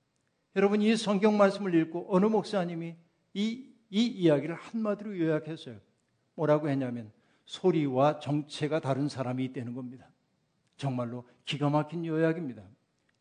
여러분 0.56 0.82
이 0.82 0.96
성경 0.96 1.38
말씀을 1.38 1.76
읽고 1.76 2.08
어느 2.10 2.28
목사님이 2.28 2.96
이, 3.34 3.66
이 3.90 4.06
이야기를 4.06 4.56
한마디로 4.56 5.20
요약했어요. 5.20 5.78
뭐라고 6.36 6.70
했냐면 6.70 7.12
소리와 7.44 8.20
정체가 8.20 8.80
다른 8.80 9.10
사람이 9.10 9.44
있다는 9.46 9.74
겁니다. 9.74 10.08
정말로 10.78 11.26
기가 11.44 11.70
막힌 11.70 12.06
요약입니다. 12.06 12.64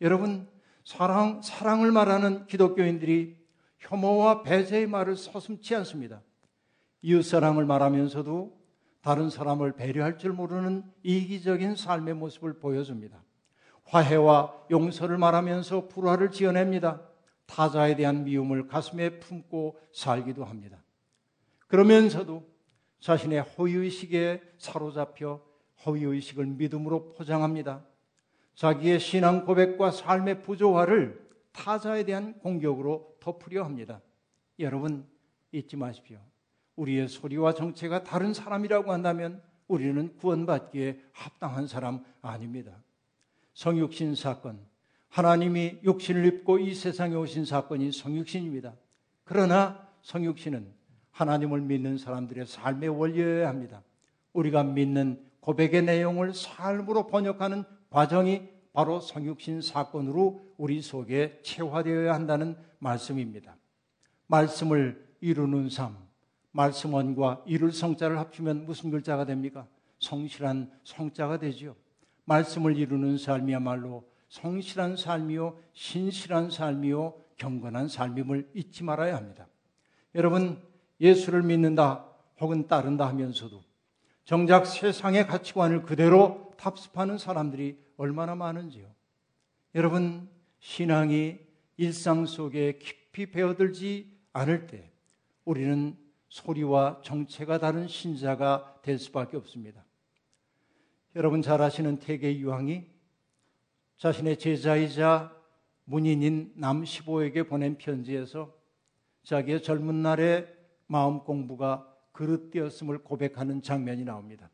여러분 0.00 0.48
사랑 0.85 1.42
사랑을 1.42 1.90
말하는 1.90 2.46
기독교인들이 2.46 3.37
혐오와 3.79 4.42
배제의 4.42 4.87
말을 4.87 5.16
서슴지 5.16 5.74
않습니다. 5.74 6.22
이웃사랑을 7.03 7.64
말하면서도 7.64 8.60
다른 9.02 9.30
사람을 9.30 9.72
배려할 9.72 10.18
줄 10.18 10.32
모르는 10.32 10.84
이기적인 11.02 11.76
삶의 11.76 12.14
모습을 12.14 12.58
보여줍니다. 12.58 13.22
화해와 13.84 14.66
용서를 14.70 15.18
말하면서 15.18 15.88
불화를 15.88 16.30
지어냅니다. 16.30 17.00
타자에 17.46 17.96
대한 17.96 18.24
미움을 18.24 18.68
가슴에 18.68 19.18
품고 19.18 19.78
살기도 19.92 20.44
합니다. 20.44 20.82
그러면서도 21.66 22.48
자신의 23.00 23.42
허위의식에 23.42 24.42
사로잡혀 24.58 25.40
허위의식을 25.84 26.46
믿음으로 26.46 27.12
포장합니다. 27.14 27.84
자기의 28.54 29.00
신앙 29.00 29.46
고백과 29.46 29.90
삶의 29.90 30.42
부조화를 30.42 31.28
타자에 31.52 32.04
대한 32.04 32.38
공격으로 32.38 33.16
덮으려 33.18 33.64
합니다. 33.64 34.02
여러분, 34.58 35.08
잊지 35.52 35.76
마십시오. 35.76 36.18
우리의 36.81 37.09
소리와 37.09 37.53
정체가 37.55 38.05
다른 38.05 38.33
사람이라고 38.33 38.90
한다면 38.90 39.43
우리는 39.69 40.16
구원받기에 40.16 40.99
합당한 41.12 41.66
사람 41.66 42.03
아닙니다. 42.23 42.73
성육신 43.53 44.14
사건, 44.14 44.59
하나님이 45.09 45.81
육신을 45.85 46.25
입고 46.25 46.59
이 46.59 46.75
세상에 46.75 47.14
오신 47.14 47.45
사건이 47.45 47.93
성육신입니다. 47.93 48.75
그러나 49.25 49.87
성육신은 50.03 50.73
하나님을 51.11 51.61
믿는 51.61 51.99
사람들의 51.99 52.47
삶의 52.47 52.88
원리여야 52.88 53.49
합니다. 53.49 53.83
우리가 54.33 54.64
믿는 54.64 55.23
고백의 55.40 55.83
내용을 55.83 56.33
삶으로 56.33 57.07
번역하는 57.09 57.64
과정이 57.90 58.49
바로 58.73 59.01
성육신 59.01 59.61
사건으로 59.61 60.55
우리 60.57 60.81
속에 60.81 61.40
체화되어야 61.43 62.14
한다는 62.14 62.57
말씀입니다. 62.79 63.57
말씀을 64.29 65.07
이루는 65.21 65.69
삶, 65.69 65.97
말씀원과 66.52 67.44
이룰 67.46 67.72
성자를 67.72 68.18
합치면 68.18 68.66
무슨 68.66 68.90
글자가 68.90 69.24
됩니까? 69.24 69.66
성실한 69.98 70.70
성자가 70.84 71.38
되지요. 71.38 71.76
말씀을 72.24 72.76
이루는 72.76 73.18
삶이야말로 73.18 74.08
성실한 74.28 74.96
삶이요, 74.96 75.58
신실한 75.72 76.50
삶이요, 76.50 77.14
경건한 77.36 77.88
삶임을 77.88 78.50
잊지 78.54 78.84
말아야 78.84 79.16
합니다. 79.16 79.48
여러분, 80.14 80.62
예수를 81.00 81.42
믿는다 81.42 82.06
혹은 82.40 82.66
따른다 82.66 83.08
하면서도 83.08 83.62
정작 84.24 84.66
세상의 84.66 85.26
가치관을 85.26 85.82
그대로 85.82 86.52
답습하는 86.56 87.18
사람들이 87.18 87.78
얼마나 87.96 88.34
많은지요. 88.34 88.86
여러분, 89.74 90.28
신앙이 90.60 91.38
일상 91.76 92.26
속에 92.26 92.78
깊이 92.78 93.30
배어들지 93.30 94.16
않을 94.32 94.66
때 94.66 94.90
우리는 95.44 95.96
소리와 96.31 97.01
정체가 97.03 97.59
다른 97.59 97.87
신자가 97.87 98.81
될 98.83 98.99
수밖에 98.99 99.37
없습니다. 99.37 99.85
여러분 101.16 101.43
잘 101.43 101.61
아시는 101.61 101.99
태계 101.99 102.38
유황이 102.38 102.87
자신의 103.99 104.38
제자이자 104.38 105.37
문인인 105.85 106.53
남시보에게 106.55 107.43
보낸 107.43 107.77
편지에서 107.77 108.57
자기의 109.25 109.62
젊은 109.62 110.03
날의 110.03 110.49
마음 110.87 111.21
공부가 111.21 111.87
그릇되었음을 112.12 112.99
고백하는 112.99 113.61
장면이 113.61 114.05
나옵니다. 114.05 114.51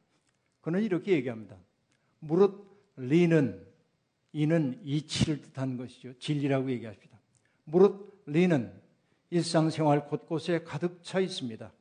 그는 0.63 0.83
이렇게 0.83 1.13
얘기합니다. 1.13 1.57
무릇 2.19 2.67
리는 2.97 3.65
이는 4.33 4.81
이치를 4.83 5.43
뜻하는 5.43 5.77
것이죠. 5.77 6.19
진리라고 6.19 6.71
얘기합니다. 6.71 7.19
무릇 7.65 8.23
리는 8.27 8.73
일상생활 9.31 10.07
곳곳에 10.09 10.63
가득 10.65 11.03
차 11.03 11.21
있습니다. 11.21 11.73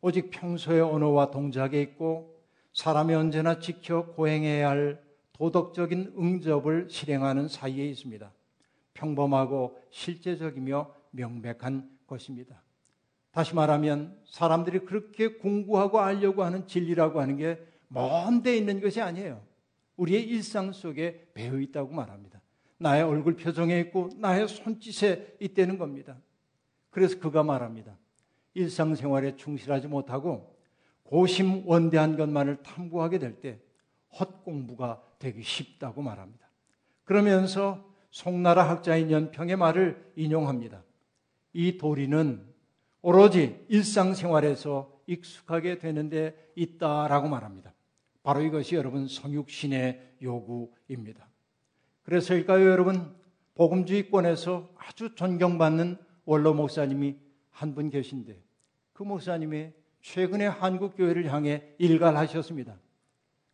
오직 0.00 0.30
평소의 0.30 0.80
언어와 0.80 1.30
동작에 1.30 1.80
있고 1.82 2.36
사람이 2.72 3.14
언제나 3.14 3.58
지켜 3.58 4.06
고행해야 4.06 4.68
할 4.68 5.02
도덕적인 5.32 6.14
응접을 6.18 6.88
실행하는 6.90 7.48
사이에 7.48 7.86
있습니다. 7.88 8.32
평범하고 8.94 9.78
실제적이며 9.90 10.94
명백한 11.10 11.90
것입니다. 12.06 12.62
다시 13.30 13.54
말하면 13.54 14.18
사람들이 14.24 14.80
그렇게 14.80 15.36
공부하고 15.36 16.00
알려고 16.00 16.42
하는 16.42 16.66
진리라고 16.66 17.20
하는 17.20 17.36
게 17.36 17.58
먼데 17.88 18.56
있는 18.56 18.80
것이 18.80 19.00
아니에요. 19.00 19.42
우리의 19.96 20.22
일상 20.24 20.72
속에 20.72 21.28
배어 21.34 21.58
있다고 21.58 21.92
말합니다. 21.92 22.40
나의 22.78 23.02
얼굴 23.02 23.36
표정에 23.36 23.78
있고 23.80 24.10
나의 24.16 24.48
손짓에 24.48 25.36
있다는 25.40 25.78
겁니다. 25.78 26.16
그래서 26.96 27.20
그가 27.20 27.42
말합니다. 27.42 27.94
일상생활에 28.54 29.36
충실하지 29.36 29.86
못하고 29.86 30.56
고심 31.02 31.68
원대한 31.68 32.16
것만을 32.16 32.62
탐구하게 32.62 33.18
될 33.18 33.38
때 33.38 33.60
헛공부가 34.18 35.02
되기 35.18 35.42
쉽다고 35.42 36.00
말합니다. 36.00 36.48
그러면서 37.04 37.86
송나라 38.10 38.66
학자인 38.70 39.10
연평의 39.10 39.56
말을 39.56 40.10
인용합니다. 40.16 40.84
이 41.52 41.76
도리는 41.76 42.42
오로지 43.02 43.66
일상생활에서 43.68 44.90
익숙하게 45.06 45.76
되는데 45.78 46.50
있다라고 46.56 47.28
말합니다. 47.28 47.74
바로 48.22 48.40
이것이 48.40 48.74
여러분 48.74 49.06
성육신의 49.06 50.14
요구입니다. 50.22 51.28
그래서일까요, 52.04 52.70
여러분? 52.70 53.14
복음주의권에서 53.54 54.70
아주 54.78 55.14
존경받는 55.14 56.05
원로 56.26 56.52
목사님이 56.52 57.16
한 57.50 57.74
분 57.74 57.88
계신데 57.88 58.38
그 58.92 59.02
목사님이 59.02 59.70
최근에 60.02 60.46
한국 60.46 60.94
교회를 60.96 61.32
향해 61.32 61.62
일갈하셨습니다. 61.78 62.76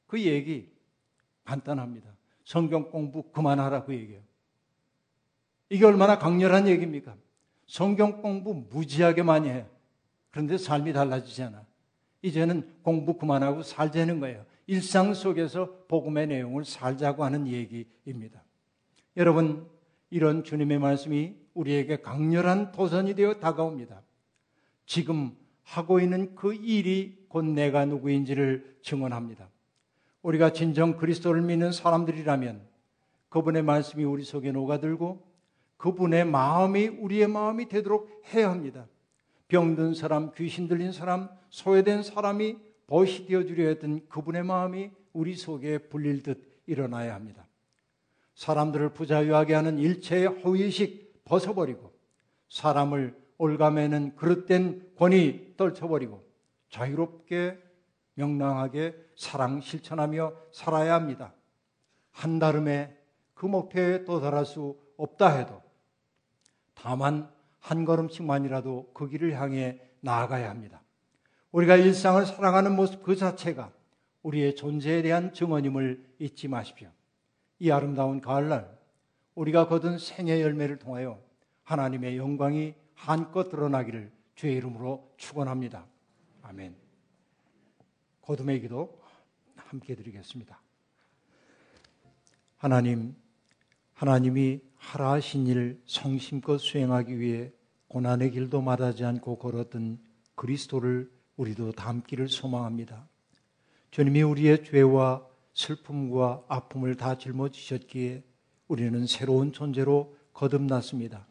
그 0.09 0.21
얘기 0.21 0.71
간단합니다. 1.45 2.11
성경 2.45 2.91
공부 2.91 3.23
그만하라고 3.31 3.87
그 3.87 3.95
얘기해요. 3.95 4.21
이게 5.71 5.87
얼마나 5.87 6.19
강렬한 6.19 6.67
얘기입니까? 6.69 7.17
성경 7.67 8.21
공부 8.21 8.53
무지하게 8.55 9.23
많이 9.23 9.49
해. 9.49 9.65
그런데 10.31 10.59
삶이 10.59 10.93
달라지잖아. 10.93 11.65
이제는 12.23 12.69
공부 12.83 13.17
그만하고 13.17 13.63
살자는 13.63 14.21
거예요. 14.21 14.45
일상 14.67 15.15
속에서 15.15 15.85
복음의 15.89 16.27
내용을 16.27 16.65
살자고 16.65 17.25
하는 17.25 17.47
얘기입니다. 17.47 18.43
여러분, 19.17 19.69
이런 20.11 20.45
주님의 20.45 20.79
말씀이 20.79 21.35
우리에게 21.55 22.01
강렬한 22.03 22.73
도전이 22.73 23.15
되어 23.15 23.35
다가옵니다. 23.35 24.03
지금 24.87 25.37
하고 25.63 26.01
있는 26.01 26.35
그 26.35 26.55
일이 26.55 27.25
곧 27.29 27.45
내가 27.45 27.85
누구인지를 27.85 28.79
증언합니다. 28.83 29.49
우리가 30.23 30.53
진정 30.53 30.97
그리스도를 30.97 31.43
믿는 31.43 31.73
사람들이라면 31.73 32.61
그분의 33.29 33.63
말씀이 33.63 34.05
우리 34.05 34.23
속에 34.23 34.53
녹아들고 34.53 35.23
그분의 35.77 36.27
마음이 36.27 36.89
우리의 36.89 37.29
마음이 37.29 37.69
되도록 37.69 38.23
해야 38.33 38.51
합니다. 38.51 38.87
병든 39.49 39.95
사람, 39.95 40.33
귀신 40.35 40.69
들린 40.69 40.93
사람, 40.93 41.29
소외된 41.51 42.03
사람이 42.03 42.57
벗이 42.87 43.27
되어 43.27 43.45
주려 43.45 43.69
했던 43.69 44.07
그분의 44.09 44.45
마음이 44.45 44.91
우리 45.13 45.35
속에 45.35 45.79
불릴 45.79 46.23
듯 46.23 46.61
일어나야 46.67 47.15
합니다. 47.15 47.47
사람들을 48.35 48.91
부자유하게 48.91 49.55
하는 49.55 49.79
일체의 49.79 50.27
허위식 50.27 51.02
벗어버리고 51.25 51.93
사람을 52.49 53.17
올가매는 53.39 54.17
그릇된 54.17 54.95
권위 54.97 55.57
떨쳐버리고 55.57 56.25
자유롭게 56.71 57.59
명랑하게 58.15 58.95
사랑 59.17 59.61
실천하며 59.61 60.33
살아야 60.53 60.95
합니다. 60.95 61.35
한달음에 62.11 62.97
그 63.35 63.47
목표에 63.47 64.05
도달할 64.05 64.45
수 64.45 64.79
없다 64.97 65.37
해도 65.37 65.63
다만 66.75 67.31
한 67.59 67.85
걸음씩만이라도 67.85 68.91
그 68.93 69.09
길을 69.09 69.41
향해 69.41 69.81
나아가야 70.01 70.51
합니다. 70.51 70.83
우리가 71.53 71.77
일상을 71.77 72.25
살아가는 72.27 72.75
모습 72.75 73.03
그 73.03 73.17
자체가 73.17 73.73
우리의 74.23 74.57
존재에 74.57 75.03
대한 75.03 75.33
증언임을 75.33 76.15
잊지 76.19 76.49
마십시오. 76.49 76.91
이 77.59 77.71
아름다운 77.71 78.21
가을날 78.21 78.82
우리가 79.35 79.69
거둔 79.69 79.99
생의 79.99 80.43
열매를 80.43 80.79
통하여 80.79 81.23
하나님의 81.65 82.17
영광이 82.17 82.75
한껏 82.95 83.49
드러나기를 83.49 84.13
주의 84.35 84.57
이름으로 84.57 85.13
축원합니다. 85.17 85.87
아멘. 86.43 86.77
거듭의 88.21 88.61
기도 88.61 89.01
함께 89.57 89.95
드리겠습니다. 89.95 90.61
하나님, 92.57 93.17
하나님이 93.95 94.61
하라 94.77 95.13
하신 95.13 95.47
일 95.47 95.83
성심껏 95.87 96.61
수행하기 96.61 97.19
위해 97.19 97.53
고난의 97.89 98.31
길도 98.31 98.63
마다하지 98.63 99.05
않고 99.05 99.39
걸었던 99.39 99.99
그리스도를 100.35 101.11
우리도 101.37 101.73
닮기를 101.73 102.29
소망합니다. 102.29 103.09
주님이 103.91 104.23
우리의 104.23 104.65
죄와 104.65 105.27
슬픔과 105.55 106.45
아픔을 106.49 106.97
다 106.97 107.19
짊어지셨기에 107.19 108.23
우리는 108.73 109.07
새로운 109.07 109.53
존재로 109.53 110.17
거듭났습니다. 110.33 111.27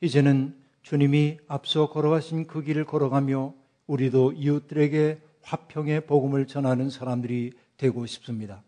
이제는 0.00 0.56
주님이 0.82 1.36
앞서 1.46 1.90
걸어가신 1.90 2.46
그 2.46 2.62
길을 2.62 2.86
걸어가며 2.86 3.52
우리도 3.86 4.32
이웃들에게 4.32 5.20
화평의 5.42 6.06
복음을 6.06 6.46
전하는 6.46 6.88
사람들이 6.88 7.52
되고 7.76 8.06
싶습니다. 8.06 8.62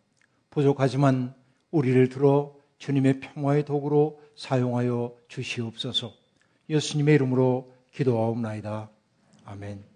부족하지만 0.51 1.35
우리를 1.71 2.11
들어 2.11 2.55
주님의 2.77 3.21
평화의 3.21 3.64
도구로 3.64 4.21
사용하여 4.37 5.14
주시옵소서. 5.29 6.12
예수님의 6.69 7.14
이름으로 7.14 7.73
기도하옵나이다. 7.93 8.90
아멘. 9.47 9.94